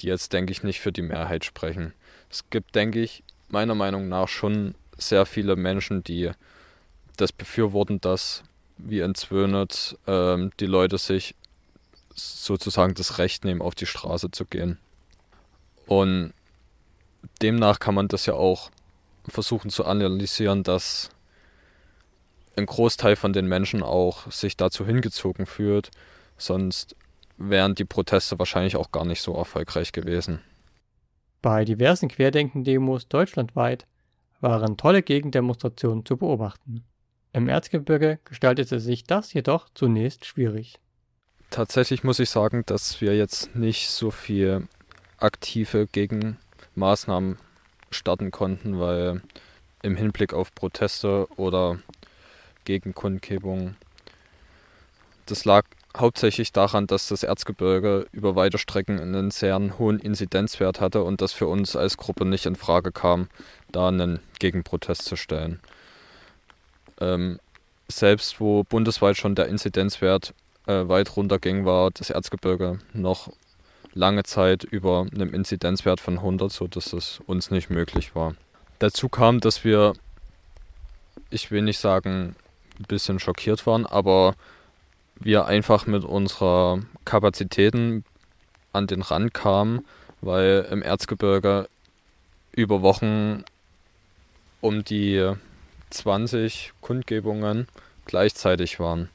[0.00, 1.92] die jetzt, denke ich, nicht für die Mehrheit sprechen.
[2.30, 6.30] Es gibt, denke ich, meiner Meinung nach schon sehr viele Menschen, die
[7.16, 8.44] das befürworten, dass,
[8.78, 11.34] wie in Zwönitz, ähm, die Leute sich
[12.14, 14.78] sozusagen das Recht nehmen, auf die Straße zu gehen.
[15.86, 16.32] Und
[17.42, 18.70] demnach kann man das ja auch
[19.26, 21.10] versuchen zu analysieren, dass
[22.56, 25.90] ein Großteil von den Menschen auch sich dazu hingezogen fühlt,
[26.36, 26.96] sonst
[27.36, 30.40] wären die Proteste wahrscheinlich auch gar nicht so erfolgreich gewesen.
[31.42, 33.86] Bei diversen Querdenken-Demos deutschlandweit
[34.40, 36.84] waren tolle Gegendemonstrationen zu beobachten.
[37.32, 40.78] Im Erzgebirge gestaltete sich das jedoch zunächst schwierig.
[41.50, 44.68] Tatsächlich muss ich sagen, dass wir jetzt nicht so viel
[45.18, 45.86] aktive
[46.74, 47.38] Gegenmaßnahmen
[47.90, 49.22] starten konnten, weil
[49.82, 51.78] im Hinblick auf Proteste oder
[52.64, 53.76] Gegenkundgebungen,
[55.26, 55.64] das lag
[55.96, 61.32] hauptsächlich daran, dass das Erzgebirge über weite Strecken einen sehr hohen Inzidenzwert hatte und das
[61.32, 63.28] für uns als Gruppe nicht in Frage kam,
[63.70, 65.60] da einen Gegenprotest zu stellen.
[67.00, 67.38] Ähm,
[67.86, 70.34] selbst wo bundesweit schon der Inzidenzwert
[70.66, 73.30] äh, weit runterging, war das Erzgebirge noch
[73.94, 78.34] lange Zeit über einem Inzidenzwert von 100, sodass es uns nicht möglich war.
[78.80, 79.94] Dazu kam, dass wir,
[81.30, 82.34] ich will nicht sagen,
[82.78, 84.34] ein bisschen schockiert waren, aber
[85.20, 88.04] wir einfach mit unserer Kapazitäten
[88.72, 89.84] an den Rand kamen,
[90.20, 91.68] weil im Erzgebirge
[92.52, 93.44] über Wochen
[94.60, 95.32] um die
[95.90, 97.68] 20 Kundgebungen
[98.06, 99.08] gleichzeitig waren.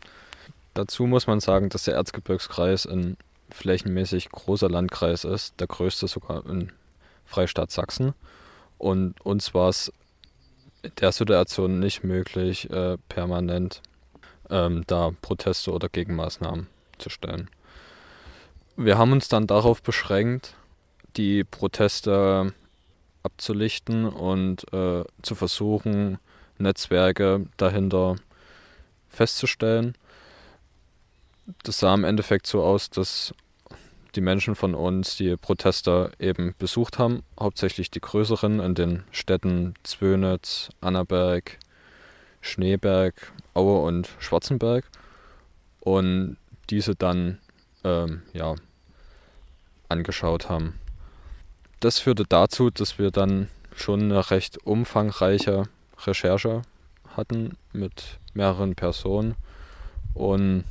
[0.74, 3.18] Dazu muss man sagen, dass der Erzgebirgskreis ein
[3.52, 6.72] flächenmäßig großer Landkreis ist, der größte sogar in
[7.26, 8.14] Freistaat Sachsen.
[8.78, 9.92] Und uns war es
[10.82, 13.82] in der Situation nicht möglich, äh, permanent
[14.50, 17.50] ähm, da Proteste oder Gegenmaßnahmen zu stellen.
[18.76, 20.56] Wir haben uns dann darauf beschränkt,
[21.18, 22.54] die Proteste
[23.24, 26.18] abzulichten und äh, zu versuchen,
[26.58, 28.16] Netzwerke dahinter
[29.10, 29.96] festzustellen.
[31.64, 33.34] Das sah im Endeffekt so aus, dass
[34.16, 39.76] die Menschen von uns die Proteste eben besucht haben, hauptsächlich die größeren in den Städten
[39.84, 41.58] Zwönitz, Annaberg,
[42.42, 44.86] Schneeberg, Aue und Schwarzenberg.
[45.82, 46.38] Und
[46.70, 47.40] diese dann
[47.84, 48.56] ähm, ja,
[49.88, 50.80] angeschaut haben.
[51.80, 55.64] Das führte dazu, dass wir dann schon eine recht umfangreiche
[56.06, 56.64] Recherche
[57.16, 59.36] hatten mit mehreren Personen.
[60.14, 60.66] Und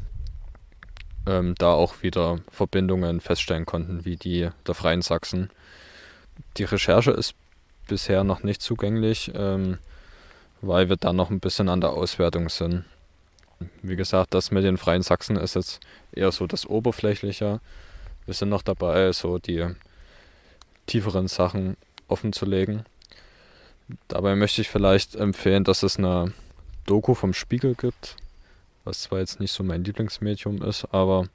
[1.29, 5.51] ähm, da auch wieder Verbindungen feststellen konnten, wie die der Freien Sachsen.
[6.57, 7.35] Die Recherche ist
[7.87, 9.33] bisher noch nicht zugänglich.
[9.35, 9.79] Ähm,
[10.61, 12.85] weil wir da noch ein bisschen an der Auswertung sind.
[13.83, 15.81] Wie gesagt, das mit den Freien Sachsen ist jetzt
[16.13, 17.61] eher so das Oberflächliche.
[18.25, 19.67] Wir sind noch dabei, so die
[20.87, 22.85] tieferen Sachen offen zu legen.
[24.07, 26.33] Dabei möchte ich vielleicht empfehlen, dass es eine
[26.87, 28.17] Doku vom Spiegel gibt,
[28.89, 31.29] was zwar jetzt nicht so mein Lieblingsmedium ist, aber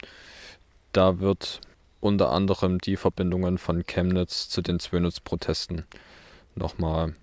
[0.92, 1.62] da wird
[2.02, 5.86] unter anderem die Verbindungen von Chemnitz zu den Zwönitz-Protesten
[6.56, 7.16] nochmal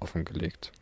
[0.00, 0.72] offengelegt.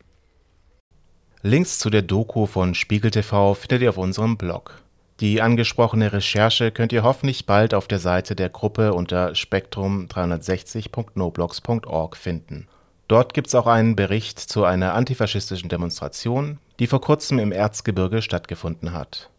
[1.43, 4.81] Links zu der Doku von Spiegel TV findet ihr auf unserem Blog.
[5.21, 12.69] Die angesprochene Recherche könnt ihr hoffentlich bald auf der Seite der Gruppe unter spektrum360.noblogs.org finden.
[13.09, 18.93] Dort gibt's auch einen Bericht zu einer antifaschistischen Demonstration, die vor kurzem im Erzgebirge stattgefunden
[18.93, 19.31] hat.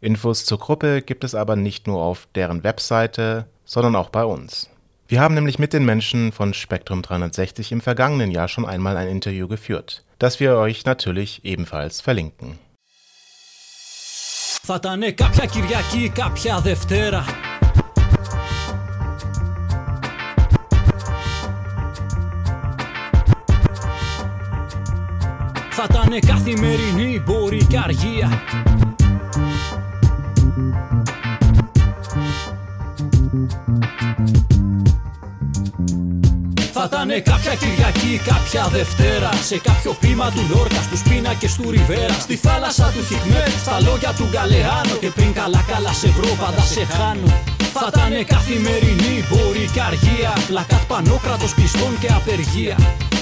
[0.00, 4.70] Infos zur Gruppe gibt es aber nicht nur auf deren Webseite, sondern auch bei uns.
[5.08, 9.08] Wir haben nämlich mit den Menschen von Spektrum 360 im vergangenen Jahr schon einmal ein
[9.08, 12.58] Interview geführt das wir euch natürlich ebenfalls verlinken.
[14.62, 14.78] Θα
[25.82, 28.42] Θα ήταν καθημερινή, μπορεί και αργία.
[36.72, 42.12] Θα ήταν κάποια Κυριακή, κάποια Δευτέρα Σε κάποιο πείμα του Λόρκα, στους πίνακες του Ριβέρα.
[42.12, 46.60] Στη θάλασσα του Χικμέτ, στα λόγια του Γκαλεάνο Και πριν καλά καλά σε βρω, πάντα
[46.60, 47.26] σε χάνω.
[47.72, 50.32] Θα ήταν καθημερινή μπορεί και αργία.
[50.46, 52.76] Πλακάτ πανόκρατος κλειστών και απεργία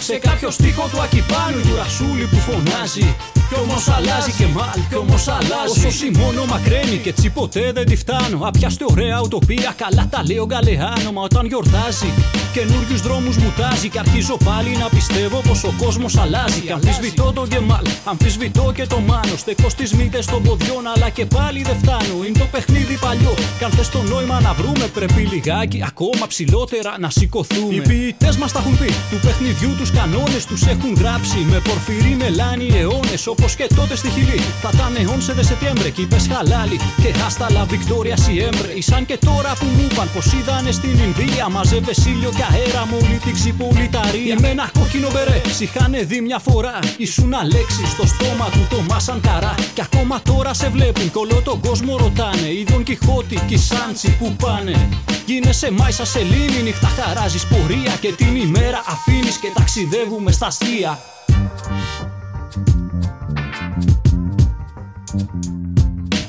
[0.08, 3.14] Σε κάποιο στίχο του Ακυπάνου του Ρασούλη που φωνάζει
[3.48, 5.78] κι όμως αλλάζει και μάλ, κι όμως αλλάζει.
[5.78, 8.38] Όσο σημώνω μακραίνει και έτσι ποτέ δεν τη φτάνω.
[8.42, 11.10] Απιάστε ωραία ουτοπία, καλά τα λέω γκαλεάνο.
[11.14, 12.10] Μα όταν γιορτάζει,
[12.52, 13.88] καινούριους δρόμους μου τάζει.
[13.88, 16.60] Και αρχίζω πάλι να πιστεύω πως ο κόσμος αλλάζει.
[16.60, 19.36] Και αμφισβητώ το γεμάλ, αμφισβητώ και το μάνο.
[19.36, 22.14] Στεκώς στι μύτες των ποδιών, αλλά και πάλι δεν φτάνω.
[22.26, 23.34] Είναι το παιχνίδι παλιό.
[23.58, 27.74] Κι αν θες το νόημα να βρούμε, πρέπει λιγάκι ακόμα ψηλότερα να σηκωθούμε.
[27.74, 31.38] Οι ποιητές μας τα έχουν πει, του παιχνιδιού τους κανόνες τους έχουν γράψει.
[31.52, 34.40] Με πορφυρί μελάνι αιώνες Όπως και τότε στη Χιλή.
[34.62, 36.76] Θα ήταν σε δε Σεπτέμβρη και είπες χαλάλι.
[37.02, 38.72] Και άστα λα Βικτόρια Σιέμπρε.
[38.78, 41.48] Σαν και τώρα που μου είπαν πως είδανε στην Ινδία.
[41.48, 44.34] Μαζεύε ήλιο και αέρα μου όλη την ξυπολιταρία.
[44.40, 45.40] Με ένα κόκκινο μπερέ.
[45.64, 46.78] Είχαν δει μια φορά.
[46.96, 49.54] Ήσουν αλέξης στο στόμα του το μάσαν καρά.
[49.74, 51.10] Και ακόμα τώρα σε βλέπουν.
[51.10, 52.48] Κολό τον κόσμο ρωτάνε.
[52.60, 54.88] Είδον Κιχώτη και Σάντσι που πάνε.
[55.26, 57.92] Γίνεσαι μάισα σελήνη, νύχτα χαράζεις πορεία.
[58.00, 59.50] Και την ημέρα αφήνεις και
[59.88, 60.98] ταξιδεύουμε στα αστεία.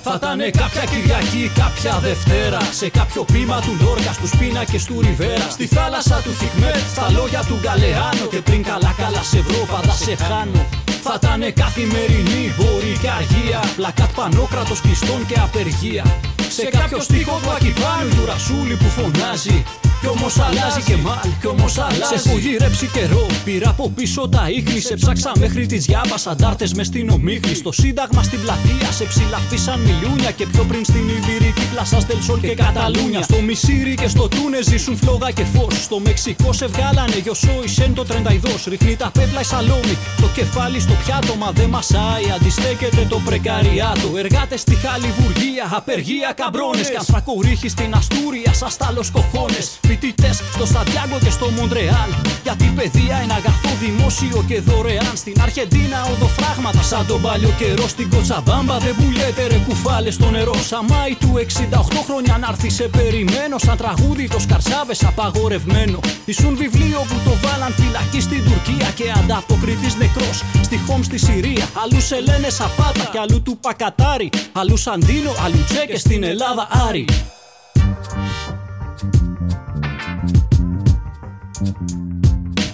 [0.04, 2.60] Θα ήταν κάποια Κυριακή, κάποια Δευτέρα.
[2.72, 5.50] Σε κάποιο πείμα του Λόρκα, στους πίνακες του Ριβέρα.
[5.50, 8.26] Στη θάλασσα του Χικμέτ, στα λόγια του Γκαλεάνο.
[8.30, 10.66] Και πριν καλά καλά σε βρω, πάντα σε χάνω.
[11.04, 13.62] Θα ήταν καθημερινή, μπορεί και αργία.
[13.76, 16.06] Πλακάτ πανόκρατος κλειστών και απεργία.
[16.50, 19.64] Σε κάποιο στίχο του Ακυπάνου του Ρασούλη που φωνάζει
[20.02, 22.18] κι όμως αλλάζει και μάλ, κι όμως αλλάζει.
[22.18, 23.26] Σε έχω γυρέψει καιρό.
[23.44, 24.80] Πήρα από πίσω τα ίχνη.
[24.80, 26.18] Σε ψάξα μέχρι τις διάβα.
[26.26, 27.54] Αντάρτες μες στην ομίχνη.
[27.54, 28.92] Στο σύνταγμα στην πλατεία.
[28.92, 30.32] Σε ψηλαφίσαν μιλούνια.
[30.32, 33.22] Και πιο πριν στην Ιβυρική πλασά Δελσόλ και Καταλούνια.
[33.22, 35.84] Στο Μισήρι και στο Τούνε ζήσουν φλόγα και φως.
[35.84, 38.66] Στο Μεξικό σε βγάλανε γιοσό Σεν το τρενταϊδός.
[38.68, 39.96] Ρίχνει τα πέπλα η σαλόμη.
[40.22, 42.26] Το κεφάλι στο πιάτο μα δεν μασάει.
[42.36, 44.10] Αντιστέκεται το πρεκαριάτο.
[44.18, 45.66] Εργάτες στη Χαλιβουργία.
[45.80, 46.82] Απεργία καμπρόνε.
[46.82, 48.54] Κι αν στην Αστούρια.
[48.54, 52.10] Σα τάλο κοχώνες φοιτητές στο Σαντιάγκο και στο Μοντρεάλ.
[52.44, 55.16] Γιατί παιδεία είναι αγαθό δημόσιο και δωρεάν.
[55.24, 57.88] Στην Αρχεντίνα οδοφράγματα σαν τον παλιό καιρό.
[57.88, 60.56] Στην Κοτσαμπάμπα δεν πουλιέται ρε κουφάλες στο νερό.
[60.70, 63.58] Σαμάι του 68 χρόνια να έρθει σε περιμένω.
[63.66, 66.00] Σαν τραγούδι το σκαρσάβες απαγορευμένο.
[66.26, 70.38] Ήσουν βιβλίο που το βάλαν φυλακή στην Τουρκία και ανταποκριτής νεκρός.
[70.62, 71.66] Στη Χόμ στη Συρία.
[71.84, 74.30] Αλλού σε λένε Σαπάτα και αλλού του Πακατάρι.
[74.52, 77.06] Αλλού Σαντίνο, αλλού Τσέκε στην Ελλάδα Άρη.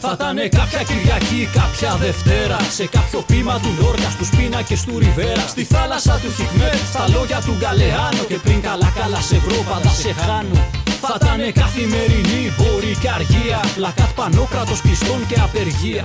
[0.05, 5.45] Θα ήταν κάποια Κυριακή, κάποια Δευτέρα Σε κάποιο πείμα του Λόρκα, στους πίνακες του Ριβέρα.
[5.47, 9.91] Στη θάλασσα του Χικμέτ, στα λόγια του Γκαλεάνο Και πριν καλά καλά σε βρω, πάντα
[10.01, 10.59] σε χάνω.
[11.01, 13.59] Θα ήταν καθημερινή, μπορεί και αργία.
[13.75, 16.03] Πλακάτ πανόκρατος κλειστών και απεργία.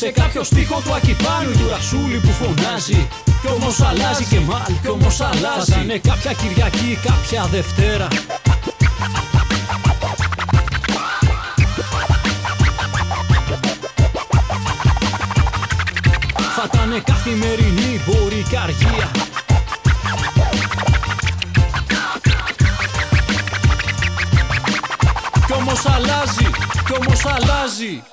[0.00, 3.00] Σε κάποιο στίχο του Ακυπάνου του Ρασούλη που φωνάζει.
[3.40, 5.72] Κι όμως αλλάζει και μάλ, κι όμως αλλάζει.
[5.72, 8.08] Θα ήταν κάποια Κυριακή, κάποια Δευτέρα
[16.87, 19.11] Θα ήταν καθημερινή, μπορεί και αργία
[25.45, 26.49] Κι όμως αλλάζει,
[26.85, 28.03] κι όμως αλλάζει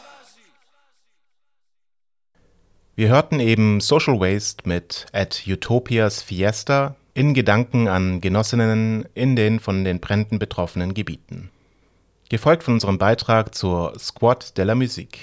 [2.97, 9.61] Wir hörten eben Social Waste mit At Utopias Fiesta in Gedanken an Genossinnen in den
[9.61, 11.51] von den Bränden betroffenen Gebieten.
[12.28, 15.20] Gefolgt von unserem Beitrag zur Squad de la Musique.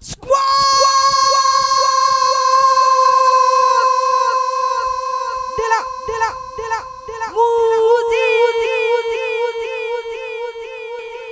[0.00, 0.45] Squad!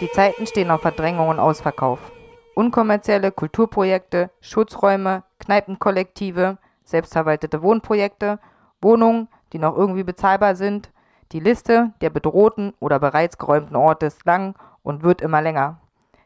[0.01, 2.11] Die Zeiten stehen auf Verdrängung und Ausverkauf.
[2.53, 8.39] Unkommerzielle Kulturprojekte, Schutzräume, Kneipenkollektive, selbstverwaltete Wohnprojekte,
[8.81, 10.91] Wohnungen, die noch irgendwie bezahlbar sind.
[11.31, 15.79] Die Liste der bedrohten oder bereits geräumten Orte ist lang und wird immer länger.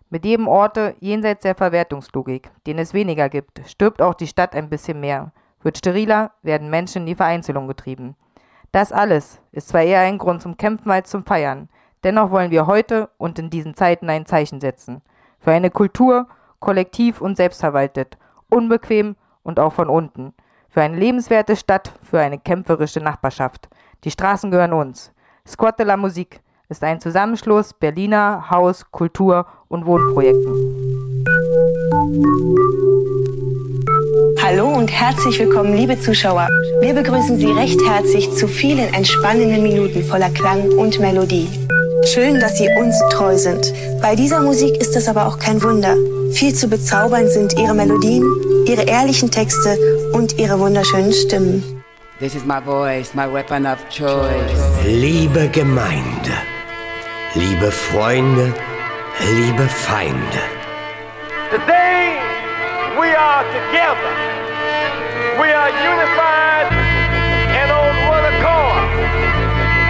[0.09, 4.70] Mit jedem Orte jenseits der Verwertungslogik, den es weniger gibt, stirbt auch die Stadt ein
[4.70, 5.32] bisschen mehr.
[5.61, 8.15] Wird steriler, werden Menschen in die Vereinzelung getrieben.
[8.72, 11.70] Das alles ist zwar eher ein Grund zum Kämpfen als zum Feiern.
[12.04, 15.02] Dennoch wollen wir heute und in diesen Zeiten ein Zeichen setzen.
[15.39, 16.28] Für eine Kultur,
[16.60, 18.18] kollektiv und selbstverwaltet,
[18.50, 20.34] unbequem und auch von unten.
[20.70, 23.68] Für eine lebenswerte Stadt, für eine kämpferische Nachbarschaft.
[24.06, 25.12] Die Straßen gehören uns.
[25.45, 26.39] Squad de la Musique
[26.70, 31.26] ist ein Zusammenschluss Berliner Haus-, Kultur- und Wohnprojekten.
[34.41, 36.47] Hallo und herzlich willkommen, liebe Zuschauer.
[36.80, 41.50] Wir begrüßen Sie recht herzlich zu vielen entspannenden Minuten voller Klang und Melodie.
[42.06, 43.74] Schön, dass Sie uns treu sind.
[44.02, 45.95] Bei dieser Musik ist das aber auch kein Wunder.
[46.32, 48.24] Viel zu bezaubernd sind Ihre Melodien,
[48.66, 49.78] Ihre ehrlichen Texte
[50.14, 51.84] und Ihre wunderschönen Stimmen.
[52.20, 54.32] This is my voice, my weapon of choice.
[54.86, 56.34] Liebe Gemeinde,
[57.36, 58.54] liebe Freunde,
[59.34, 60.41] liebe Feinde.
[61.52, 62.18] Today
[63.00, 64.14] we are together.
[65.38, 66.78] We are unified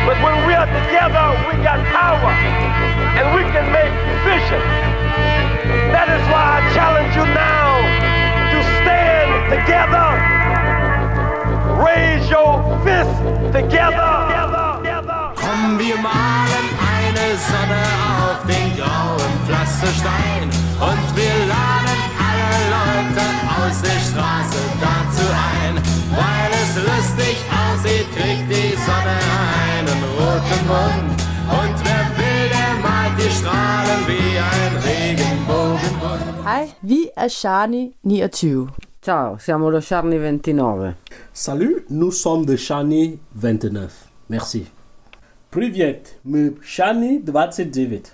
[0.07, 2.33] But when we are together, we got power
[3.17, 4.69] and we can make decisions.
[5.93, 7.67] That is why I challenge you now
[8.51, 10.07] to stand together.
[11.83, 13.17] Raise your fist
[13.51, 14.29] together.
[15.79, 17.83] Wir malen eine Sonne
[18.21, 23.25] auf den grauen Pflasterstein und wir laden alle Leute
[23.57, 24.98] aus der Straße es
[26.78, 29.16] lustig aussieht, kriegt die Sonne
[29.68, 31.18] einen roten Mund.
[31.60, 36.44] Und wer will, der malt die Strahlen wie ein Regenbogen.
[36.44, 38.72] Hi, vi è Shani 29.
[39.00, 40.96] Ciao, siamo lo Charny 29.
[41.32, 43.92] Salut, nous sommes de Shani 29.
[44.28, 44.66] Merci.
[45.50, 48.12] Привет, мы Shani 29.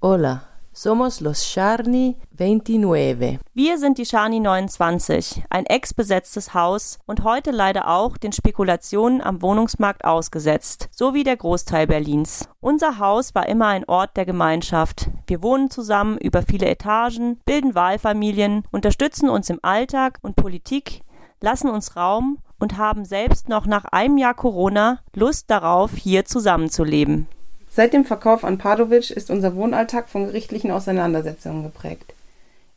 [0.00, 0.42] Hola,
[0.73, 3.39] somos los Charni 29.
[3.53, 9.41] Wir sind die Shani 29, ein ex-besetztes Haus und heute leider auch den Spekulationen am
[9.41, 12.49] Wohnungsmarkt ausgesetzt, so wie der Großteil Berlins.
[12.59, 15.09] Unser Haus war immer ein Ort der Gemeinschaft.
[15.27, 21.01] Wir wohnen zusammen über viele Etagen, bilden Wahlfamilien, unterstützen uns im Alltag und Politik,
[21.39, 27.27] lassen uns Raum und haben selbst noch nach einem Jahr Corona Lust darauf, hier zusammenzuleben.
[27.75, 32.13] Seit dem Verkauf an Padovic ist unser Wohnalltag von gerichtlichen Auseinandersetzungen geprägt.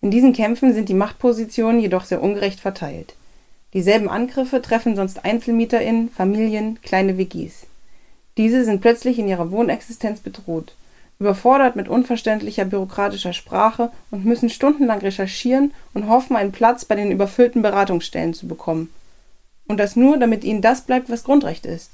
[0.01, 3.15] In diesen Kämpfen sind die Machtpositionen jedoch sehr ungerecht verteilt.
[3.75, 7.67] Dieselben Angriffe treffen sonst EinzelmieterInnen, Familien, kleine WGs.
[8.39, 10.75] Diese sind plötzlich in ihrer Wohnexistenz bedroht,
[11.19, 17.13] überfordert mit unverständlicher bürokratischer Sprache und müssen stundenlang recherchieren und hoffen, einen Platz bei den
[17.13, 18.89] überfüllten Beratungsstellen zu bekommen.
[19.69, 21.91] Und das nur, damit ihnen das bleibt, was Grundrecht ist.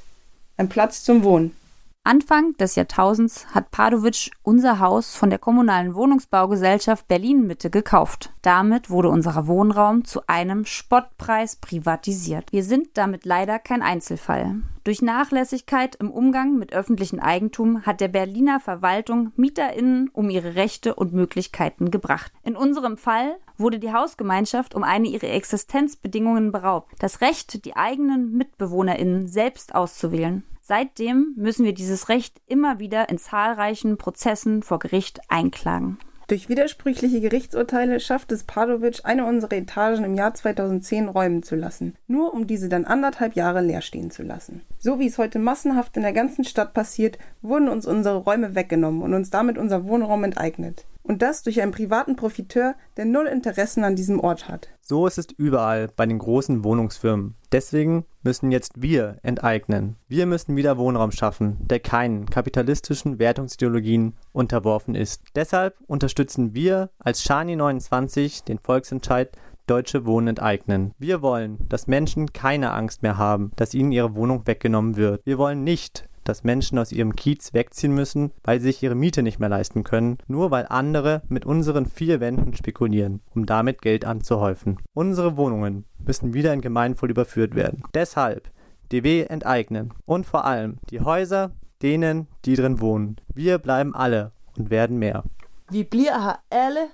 [0.56, 1.56] Ein Platz zum Wohnen.
[2.04, 8.32] Anfang des Jahrtausends hat Padovic unser Haus von der kommunalen Wohnungsbaugesellschaft Berlin Mitte gekauft.
[8.42, 12.50] Damit wurde unser Wohnraum zu einem Spottpreis privatisiert.
[12.50, 14.62] Wir sind damit leider kein Einzelfall.
[14.82, 20.96] Durch Nachlässigkeit im Umgang mit öffentlichem Eigentum hat der Berliner Verwaltung MieterInnen um ihre Rechte
[20.96, 22.32] und Möglichkeiten gebracht.
[22.42, 26.90] In unserem Fall wurde die Hausgemeinschaft um eine ihrer Existenzbedingungen beraubt.
[26.98, 30.42] Das Recht, die eigenen MitbewohnerInnen selbst auszuwählen.
[30.64, 35.98] Seitdem müssen wir dieses Recht immer wieder in zahlreichen Prozessen vor Gericht einklagen.
[36.28, 41.96] Durch widersprüchliche Gerichtsurteile schafft es Padovic, eine unserer Etagen im Jahr 2010 räumen zu lassen,
[42.06, 44.62] nur um diese dann anderthalb Jahre leer stehen zu lassen.
[44.78, 49.02] So wie es heute massenhaft in der ganzen Stadt passiert, wurden uns unsere Räume weggenommen
[49.02, 50.86] und uns damit unser Wohnraum enteignet.
[51.02, 54.68] Und das durch einen privaten Profiteur, der null Interessen an diesem Ort hat.
[54.80, 57.34] So ist es überall bei den großen Wohnungsfirmen.
[57.50, 59.96] Deswegen müssen jetzt wir enteignen.
[60.08, 65.22] Wir müssen wieder Wohnraum schaffen, der keinen kapitalistischen Wertungsideologien unterworfen ist.
[65.34, 69.30] Deshalb unterstützen wir als Shani 29 den Volksentscheid
[69.66, 70.92] Deutsche Wohnen enteignen.
[70.98, 75.24] Wir wollen, dass Menschen keine Angst mehr haben, dass ihnen ihre Wohnung weggenommen wird.
[75.24, 79.22] Wir wollen nicht, dass Menschen aus ihrem Kiez wegziehen müssen, weil sie sich ihre Miete
[79.22, 84.04] nicht mehr leisten können, nur weil andere mit unseren vier Wänden spekulieren, um damit Geld
[84.04, 84.78] anzuhäufen.
[84.94, 87.82] Unsere Wohnungen müssen wieder in Gemeinwohl überführt werden.
[87.94, 88.50] Deshalb
[88.90, 91.52] DW enteignen und vor allem die Häuser
[91.82, 93.16] denen, die drin wohnen.
[93.34, 95.24] Wir bleiben alle und werden mehr.
[95.70, 96.88] Vi bliver her alle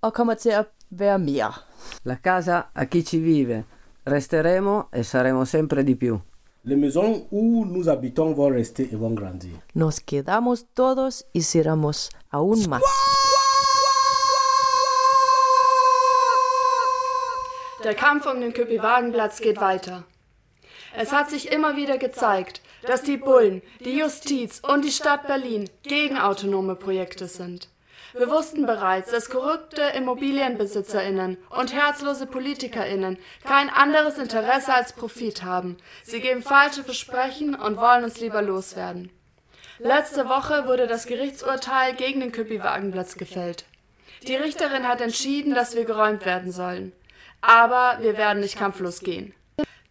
[0.00, 1.52] og kommer til at være mere.
[2.04, 3.64] La casa a chi ci vive.
[4.06, 6.20] Resteremo e saremo sempre di più.
[6.68, 9.52] Les maisons où nous habitons vont rester et vont grandir.
[9.76, 12.82] Nos quedamos todos y seremos aún más.
[17.84, 20.02] Der Kampf um den Köpi-Wagenplatz geht weiter.
[20.96, 25.70] Es hat sich immer wieder gezeigt, dass die Bullen, die Justiz und die Stadt Berlin
[25.84, 27.68] gegen autonome Projekte sind.
[28.18, 35.76] Wir wussten bereits, dass korrupte Immobilienbesitzerinnen und herzlose Politikerinnen kein anderes Interesse als Profit haben.
[36.02, 39.10] Sie geben falsche Versprechen und wollen uns lieber loswerden.
[39.78, 43.66] Letzte Woche wurde das Gerichtsurteil gegen den Küppi-Wagenplatz gefällt.
[44.26, 46.92] Die Richterin hat entschieden, dass wir geräumt werden sollen.
[47.42, 49.34] Aber wir werden nicht kampflos gehen.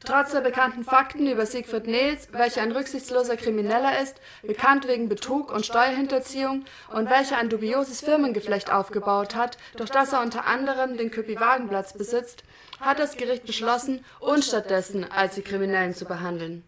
[0.06, 5.51] Trotz der bekannten Fakten über Siegfried Nils, welcher ein rücksichtsloser Krimineller ist, bekannt wegen Betrug
[5.51, 11.10] und Steuerhinterziehung und welcher ein dubioses Firmengeflecht aufgebaut hat, durch das er unter anderem den
[11.10, 12.43] Köpi-Wagenplatz besitzt,
[12.80, 16.64] hat das Gericht beschlossen, uns stattdessen als die Kriminellen zu behandeln.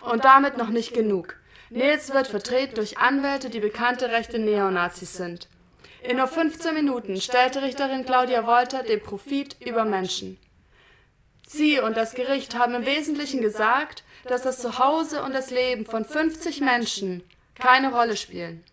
[0.00, 1.36] Und damit noch nicht genug.
[1.68, 5.46] Nils wird vertreten durch Anwälte, die bekannte rechte Neonazis sind.
[6.02, 10.38] In nur 15 Minuten stellte Richterin Claudia Wolter den Profit über Menschen.
[11.52, 16.04] Sie und das Gericht haben im Wesentlichen gesagt, dass das Zuhause und das Leben von
[16.04, 17.22] 50 Menschen
[17.54, 18.64] keine Rolle spielen.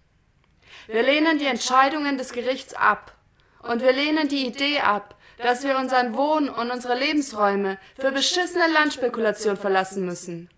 [0.87, 3.13] Wir lehnen die Entscheidungen des Gerichts ab.
[3.61, 8.71] Und wir lehnen die Idee ab, dass wir unseren Wohn- und unsere Lebensräume für beschissene
[8.71, 10.49] Landspekulation verlassen müssen.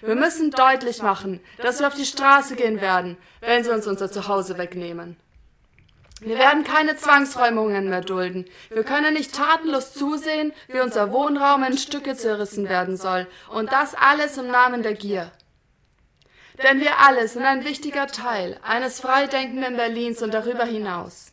[0.00, 4.10] Wir müssen deutlich machen, dass wir auf die Straße gehen werden, wenn sie uns unser
[4.10, 5.16] Zuhause wegnehmen.
[6.24, 8.46] Wir werden keine Zwangsräumungen mehr dulden.
[8.70, 13.26] Wir können nicht tatenlos zusehen, wie unser Wohnraum in Stücke zerrissen werden soll.
[13.52, 15.30] Und das alles im Namen der Gier.
[16.62, 21.32] Denn wir alle sind ein wichtiger Teil eines freidenkenden Berlins und darüber hinaus.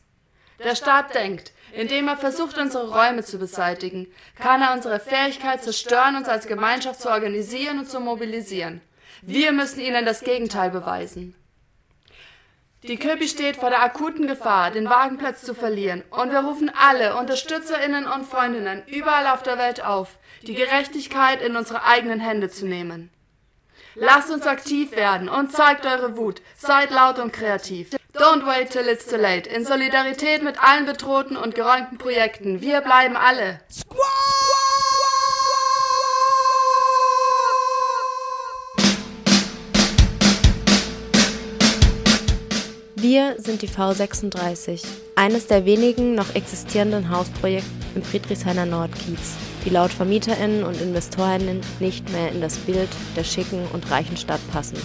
[0.62, 6.18] Der Staat denkt, indem er versucht, unsere Räume zu beseitigen, kann er unsere Fähigkeit zerstören,
[6.18, 8.82] uns als Gemeinschaft zu organisieren und zu mobilisieren.
[9.22, 11.34] Wir müssen ihnen das Gegenteil beweisen.
[12.84, 17.16] Die Köpi steht vor der akuten Gefahr, den Wagenplatz zu verlieren, und wir rufen alle
[17.16, 22.66] Unterstützerinnen und Freundinnen überall auf der Welt auf, die Gerechtigkeit in unsere eigenen Hände zu
[22.66, 23.12] nehmen.
[23.94, 26.42] Lasst uns aktiv werden und zeigt eure Wut.
[26.58, 27.92] Seid laut und kreativ.
[28.16, 29.50] Don't wait till it's too late.
[29.50, 32.62] In Solidarität mit allen bedrohten und geräumten Projekten.
[32.62, 33.60] Wir bleiben alle.
[43.02, 44.86] Wir sind die V36,
[45.16, 49.36] eines der wenigen noch existierenden Hausprojekte im Friedrichshainer Nordkiez
[49.66, 54.40] die laut VermieterInnen und InvestorInnen nicht mehr in das Bild der schicken und reichen Stadt
[54.52, 54.78] passen.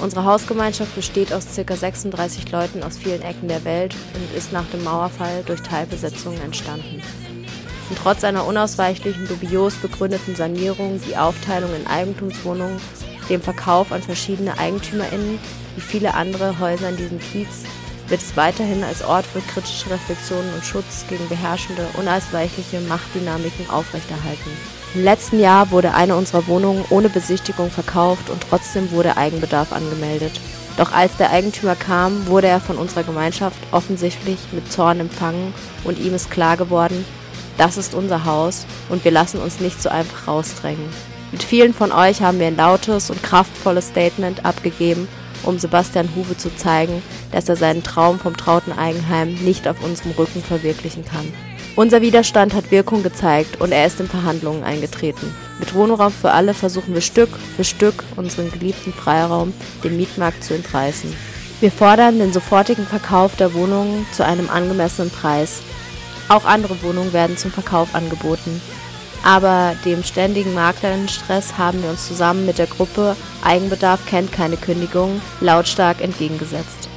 [0.00, 1.76] Unsere Hausgemeinschaft besteht aus ca.
[1.76, 7.02] 36 Leuten aus vielen Ecken der Welt und ist nach dem Mauerfall durch Teilbesetzungen entstanden.
[7.90, 12.80] Und trotz einer unausweichlichen, dubios begründeten Sanierung, die Aufteilung in Eigentumswohnungen,
[13.28, 15.38] dem Verkauf an verschiedene EigentümerInnen,
[15.80, 17.64] wie viele andere Häuser in diesem Kiez,
[18.08, 24.50] wird es weiterhin als Ort für kritische Reflexionen und Schutz gegen beherrschende, unausweichliche Machtdynamiken aufrechterhalten.
[24.94, 30.32] Im letzten Jahr wurde eine unserer Wohnungen ohne Besichtigung verkauft und trotzdem wurde Eigenbedarf angemeldet.
[30.76, 35.54] Doch als der Eigentümer kam, wurde er von unserer Gemeinschaft offensichtlich mit Zorn empfangen
[35.84, 37.04] und ihm ist klar geworden,
[37.56, 40.88] das ist unser Haus und wir lassen uns nicht so einfach rausdrängen.
[41.32, 45.06] Mit vielen von euch haben wir ein lautes und kraftvolles Statement abgegeben
[45.42, 50.12] um Sebastian Huwe zu zeigen, dass er seinen Traum vom trauten Eigenheim nicht auf unserem
[50.12, 51.32] Rücken verwirklichen kann.
[51.76, 55.34] Unser Widerstand hat Wirkung gezeigt und er ist in Verhandlungen eingetreten.
[55.58, 59.52] Mit Wohnraum für alle versuchen wir Stück für Stück unseren geliebten Freiraum
[59.84, 61.14] dem Mietmarkt zu entreißen.
[61.60, 65.60] Wir fordern den sofortigen Verkauf der Wohnungen zu einem angemessenen Preis.
[66.28, 68.60] Auch andere Wohnungen werden zum Verkauf angeboten.
[69.22, 75.20] Aber dem ständigen Maklerinnenstress haben wir uns zusammen mit der Gruppe Eigenbedarf kennt keine Kündigung
[75.40, 76.88] lautstark entgegengesetzt.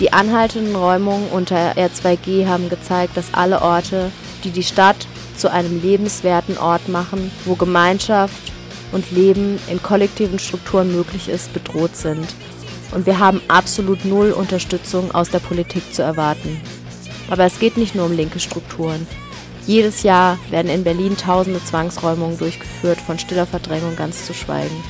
[0.00, 4.12] Die anhaltenden Räumungen unter R2G haben gezeigt, dass alle Orte,
[4.44, 8.52] die die Stadt zu einem lebenswerten Ort machen, wo Gemeinschaft
[8.92, 12.26] und Leben in kollektiven Strukturen möglich ist, bedroht sind.
[12.92, 16.60] Und wir haben absolut null Unterstützung aus der Politik zu erwarten.
[17.28, 19.06] Aber es geht nicht nur um linke Strukturen.
[19.68, 24.82] Jedes Jahr werden in Berlin tausende Zwangsräumungen durchgeführt, von stiller Verdrängung ganz zu schweigen.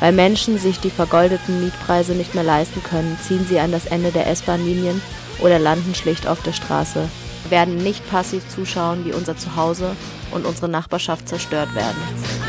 [0.00, 4.10] Weil Menschen sich die vergoldeten Mietpreise nicht mehr leisten können, ziehen sie an das Ende
[4.10, 5.02] der S-Bahn-Linien
[5.40, 7.10] oder landen schlicht auf der Straße.
[7.42, 9.94] Wir werden nicht passiv zuschauen, wie unser Zuhause
[10.30, 12.41] und unsere Nachbarschaft zerstört werden.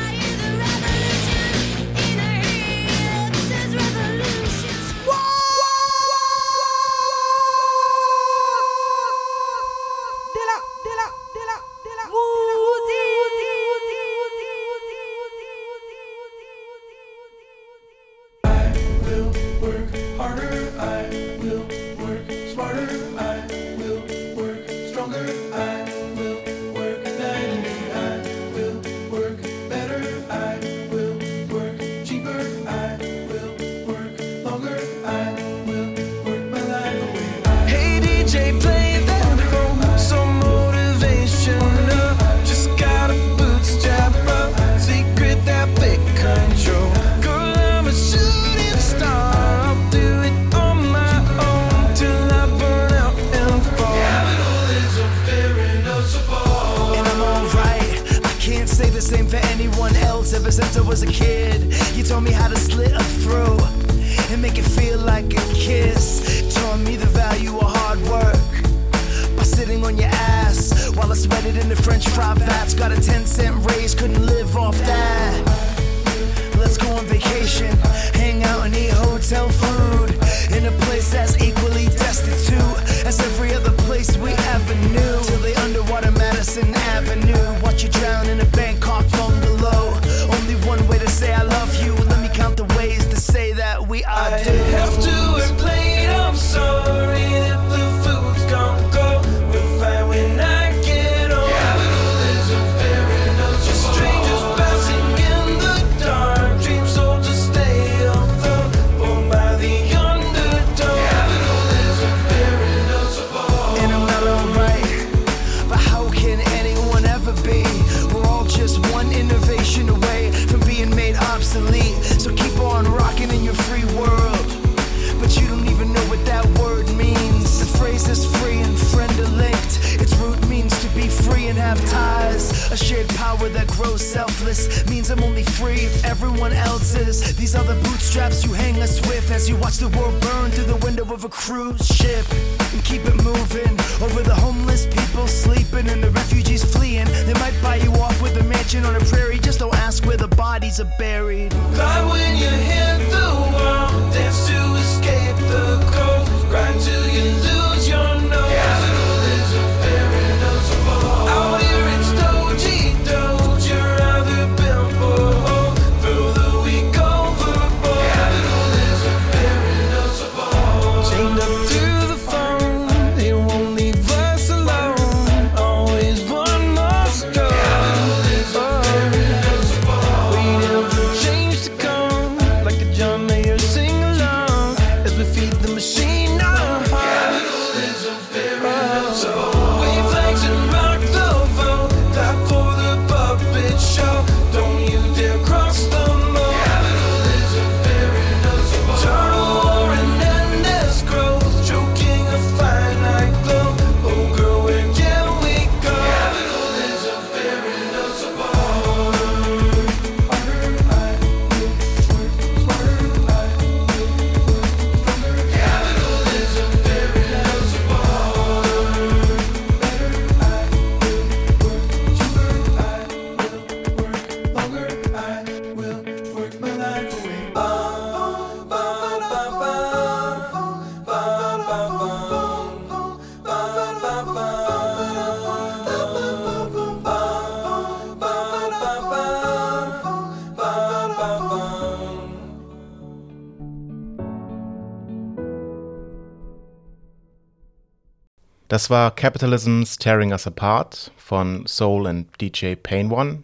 [248.73, 253.43] Das war Capitalism's Tearing Us Apart von Soul and DJ Pain One.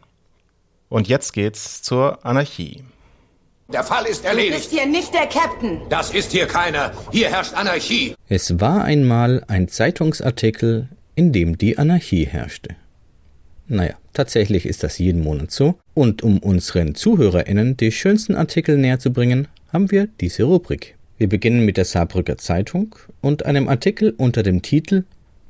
[0.90, 2.82] Und jetzt geht's zur Anarchie.
[3.72, 4.56] Der Fall ist Du erledigt.
[4.56, 5.82] bist hier nicht der Captain.
[5.88, 6.94] Das ist hier keiner.
[7.12, 8.16] Hier herrscht Anarchie.
[8.28, 12.76] Es war einmal ein Zeitungsartikel, in dem die Anarchie herrschte.
[13.68, 15.76] Naja, tatsächlich ist das jeden Monat so.
[15.94, 20.96] Und um unseren ZuhörerInnen die schönsten Artikel näher zu bringen, haben wir diese Rubrik.
[21.20, 25.04] Wir beginnen mit der Saarbrücker Zeitung und einem Artikel unter dem Titel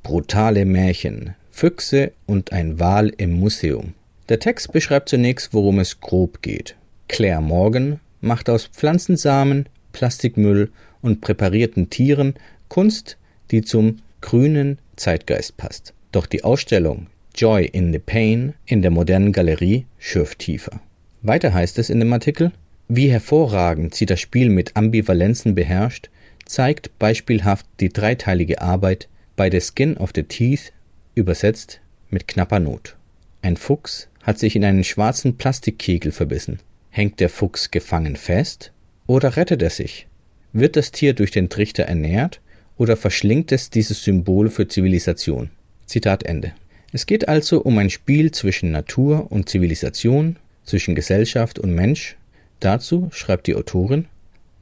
[0.09, 3.93] Brutale Märchen, Füchse und ein Wal im Museum.
[4.27, 6.75] Der Text beschreibt zunächst, worum es grob geht.
[7.07, 10.71] Claire Morgan macht aus Pflanzensamen, Plastikmüll
[11.03, 12.33] und präparierten Tieren
[12.69, 13.17] Kunst,
[13.51, 15.93] die zum grünen Zeitgeist passt.
[16.11, 17.05] Doch die Ausstellung
[17.35, 20.81] Joy in the Pain in der modernen Galerie schürft tiefer.
[21.21, 22.51] Weiter heißt es in dem Artikel,
[22.87, 26.09] wie hervorragend sie das Spiel mit Ambivalenzen beherrscht,
[26.45, 29.07] zeigt beispielhaft die dreiteilige Arbeit
[29.39, 30.73] bei The Skin of the Teeth,
[31.15, 31.79] übersetzt
[32.09, 32.97] mit knapper Not.
[33.41, 36.59] Ein Fuchs hat sich in einen schwarzen Plastikkegel verbissen.
[36.89, 38.73] Hängt der Fuchs gefangen fest
[39.07, 40.07] oder rettet er sich?
[40.51, 42.41] Wird das Tier durch den Trichter ernährt
[42.77, 45.51] oder verschlingt es dieses Symbol für Zivilisation?
[45.85, 46.51] Zitat Ende.
[46.91, 50.35] Es geht also um ein Spiel zwischen Natur und Zivilisation,
[50.65, 52.17] zwischen Gesellschaft und Mensch.
[52.59, 54.09] Dazu schreibt die Autorin,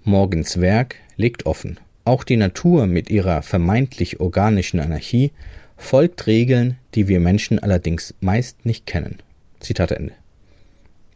[0.03, 1.79] Morgens Werk legt offen.
[2.07, 5.33] Auch die Natur mit ihrer vermeintlich organischen Anarchie
[5.75, 9.17] folgt Regeln, die wir Menschen allerdings meist nicht kennen.
[9.59, 10.13] Zitat Ende.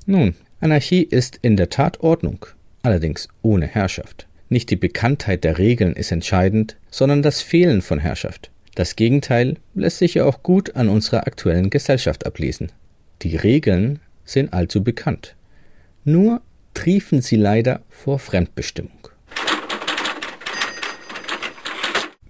[0.06, 2.46] Nun, Anarchie ist in der Tat Ordnung,
[2.84, 4.28] allerdings ohne Herrschaft.
[4.50, 8.52] Nicht die Bekanntheit der Regeln ist entscheidend, sondern das Fehlen von Herrschaft.
[8.76, 12.70] Das Gegenteil lässt sich ja auch gut an unserer aktuellen Gesellschaft ablesen.
[13.22, 15.38] Die Regeln sind allzu bekannt.
[16.04, 16.42] Nur
[16.74, 19.11] triefen sie leider vor Fremdbestimmung.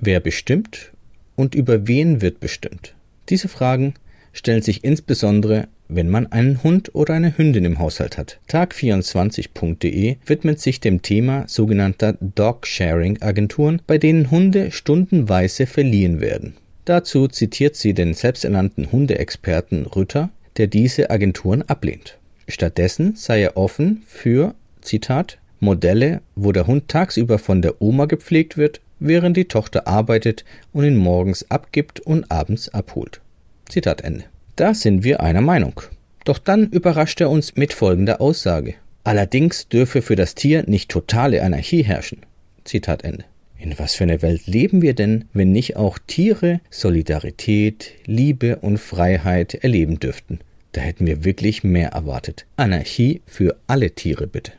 [0.04, 0.92] Wer bestimmt
[1.36, 2.96] und über wen wird bestimmt?
[3.30, 3.94] Diese Fragen
[4.34, 8.40] stellen sich insbesondere, wenn man einen Hund oder eine Hündin im Haushalt hat.
[8.50, 16.56] Tag24.de widmet sich dem Thema sogenannter Dog-Sharing-Agenturen, bei denen Hunde stundenweise verliehen werden.
[16.86, 22.18] Dazu zitiert sie den selbsternannten Hundeexperten Rütter, der diese Agenturen ablehnt.
[22.48, 28.58] Stattdessen sei er offen für, Zitat, Modelle, wo der Hund tagsüber von der Oma gepflegt
[28.58, 33.20] wird, während die Tochter arbeitet und ihn morgens abgibt und abends abholt.
[33.68, 34.24] Zitat Ende.
[34.56, 35.82] Da sind wir einer Meinung.
[36.24, 38.76] Doch dann überrascht er uns mit folgender Aussage.
[39.04, 42.20] Allerdings dürfe für das Tier nicht totale Anarchie herrschen.
[42.64, 43.26] Zitat Ende.
[43.58, 48.78] In was für einer Welt leben wir denn, wenn nicht auch Tiere Solidarität, Liebe und
[48.80, 50.40] Freiheit erleben dürften?
[50.72, 52.46] Da hätten wir wirklich mehr erwartet.
[52.56, 54.54] Anarchie für alle Tiere bitte.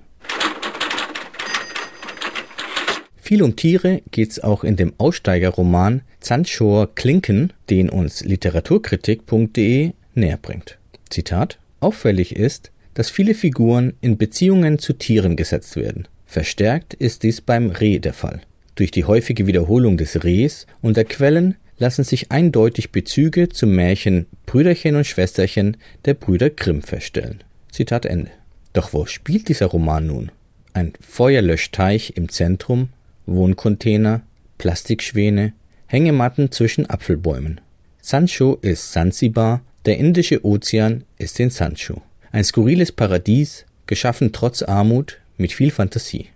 [3.25, 10.79] Viel um Tiere geht's auch in dem Aussteigerroman Zanschor Klinken, den uns literaturkritik.de näher bringt.
[11.09, 16.09] Zitat: Auffällig ist, dass viele Figuren in Beziehungen zu Tieren gesetzt werden.
[16.27, 18.41] Verstärkt ist dies beim Reh der Fall.
[18.75, 24.27] Durch die häufige Wiederholung des Rehs und der Quellen lassen sich eindeutig Bezüge zum Märchen
[24.47, 27.45] Brüderchen und Schwesterchen der Brüder Grimm feststellen.
[27.70, 28.33] Zitat Ende.
[28.73, 30.33] Doch wo spielt dieser Roman nun?
[30.73, 32.89] Ein Feuerlöschteich im Zentrum,
[33.27, 34.23] Wohncontainer,
[34.59, 35.53] Plastikschwäne,
[35.87, 37.61] Hängematten zwischen Apfelbäumen.
[38.01, 42.03] Sancho ist Sansibar, der Indische Ozean ist in Sancho.
[42.31, 46.29] Ein skurriles Paradies, geschaffen trotz Armut, mit viel Fantasie.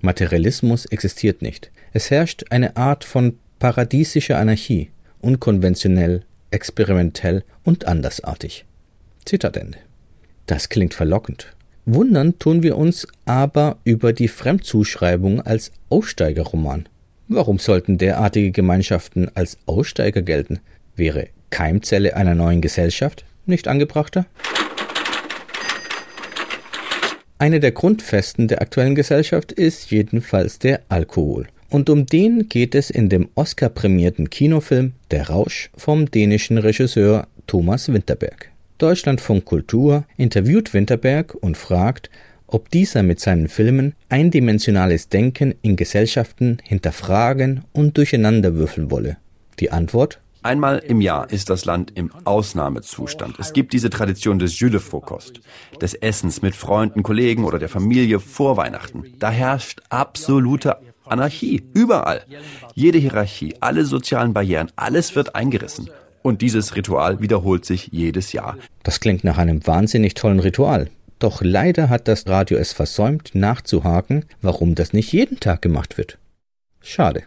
[0.00, 1.70] Materialismus existiert nicht.
[1.92, 4.90] Es herrscht eine Art von paradiesischer Anarchie,
[5.20, 8.64] unkonventionell, experimentell und andersartig.
[9.24, 9.78] Zitat Ende.
[10.46, 11.53] Das klingt verlockend.
[11.86, 16.88] Wundern tun wir uns aber über die Fremdzuschreibung als Aussteigerroman.
[17.28, 20.60] Warum sollten derartige Gemeinschaften als Aussteiger gelten?
[20.96, 24.24] Wäre Keimzelle einer neuen Gesellschaft nicht angebrachter?
[27.38, 31.48] Eine der Grundfesten der aktuellen Gesellschaft ist jedenfalls der Alkohol.
[31.68, 37.92] Und um den geht es in dem Oscar-prämierten Kinofilm Der Rausch vom dänischen Regisseur Thomas
[37.92, 38.53] Winterberg.
[38.78, 42.10] Deutschlandfunk Kultur interviewt Winterberg und fragt,
[42.46, 49.16] ob dieser mit seinen Filmen eindimensionales Denken in Gesellschaften hinterfragen und durcheinanderwürfeln wolle.
[49.60, 53.38] Die Antwort Einmal im Jahr ist das Land im Ausnahmezustand.
[53.38, 55.40] Es gibt diese Tradition des Julefokost,
[55.80, 59.04] des Essens mit Freunden, Kollegen oder der Familie vor Weihnachten.
[59.18, 62.24] Da herrscht absolute Anarchie, überall.
[62.74, 65.88] Jede Hierarchie, alle sozialen Barrieren, alles wird eingerissen.
[66.26, 68.56] Und dieses Ritual wiederholt sich jedes Jahr.
[68.82, 70.88] Das klingt nach einem wahnsinnig tollen Ritual.
[71.18, 76.16] Doch leider hat das Radio es versäumt, nachzuhaken, warum das nicht jeden Tag gemacht wird.
[76.80, 77.24] Schade.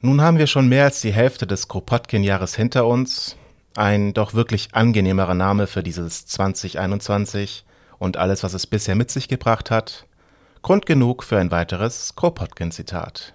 [0.00, 3.34] Nun haben wir schon mehr als die Hälfte des Kropotkin-Jahres hinter uns.
[3.74, 7.64] Ein doch wirklich angenehmerer Name für dieses 2021
[7.98, 10.06] und alles, was es bisher mit sich gebracht hat.
[10.66, 13.34] Grund genug für ein weiteres Kropotkin-Zitat.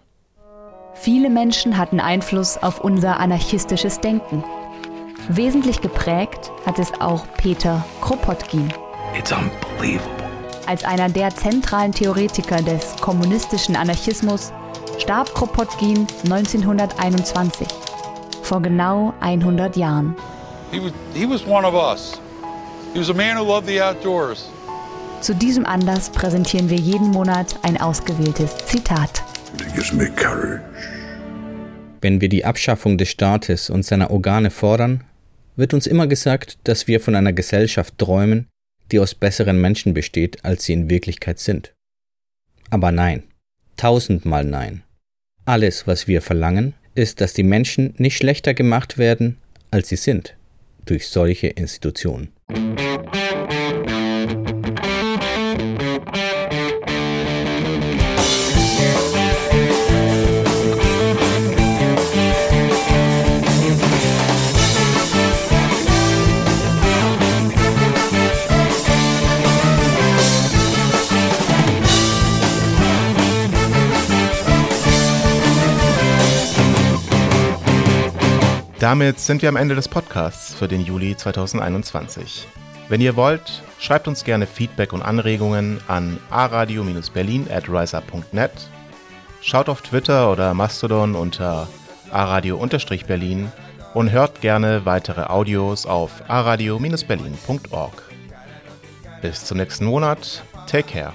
[0.95, 4.43] Viele Menschen hatten Einfluss auf unser anarchistisches Denken.
[5.29, 8.73] Wesentlich geprägt hat es auch Peter Kropotkin.
[9.17, 10.11] It's unbelievable.
[10.67, 14.51] Als einer der zentralen Theoretiker des kommunistischen Anarchismus
[14.97, 17.65] starb Kropotkin 1921,
[18.43, 20.17] vor genau 100 Jahren.
[20.69, 22.19] He was, he was one of us.
[22.93, 24.51] He was a man who loved the outdoors.
[25.21, 29.23] Zu diesem Anlass präsentieren wir jeden Monat ein ausgewähltes Zitat.
[32.01, 35.03] Wenn wir die Abschaffung des Staates und seiner Organe fordern,
[35.55, 38.47] wird uns immer gesagt, dass wir von einer Gesellschaft träumen,
[38.91, 41.71] die aus besseren Menschen besteht, als sie in Wirklichkeit sind.
[42.71, 43.21] Aber nein,
[43.77, 44.81] tausendmal nein.
[45.45, 49.37] Alles, was wir verlangen, ist, dass die Menschen nicht schlechter gemacht werden,
[49.69, 50.35] als sie sind,
[50.85, 52.29] durch solche Institutionen.
[78.81, 82.47] Damit sind wir am Ende des Podcasts für den Juli 2021.
[82.89, 88.49] Wenn ihr wollt, schreibt uns gerne Feedback und Anregungen an aradio-berlin at riser.net.
[89.39, 91.67] Schaut auf Twitter oder Mastodon unter
[92.09, 93.51] aradio-berlin
[93.93, 98.01] und hört gerne weitere Audios auf aradio-berlin.org.
[99.21, 100.41] Bis zum nächsten Monat.
[100.65, 101.13] Take care.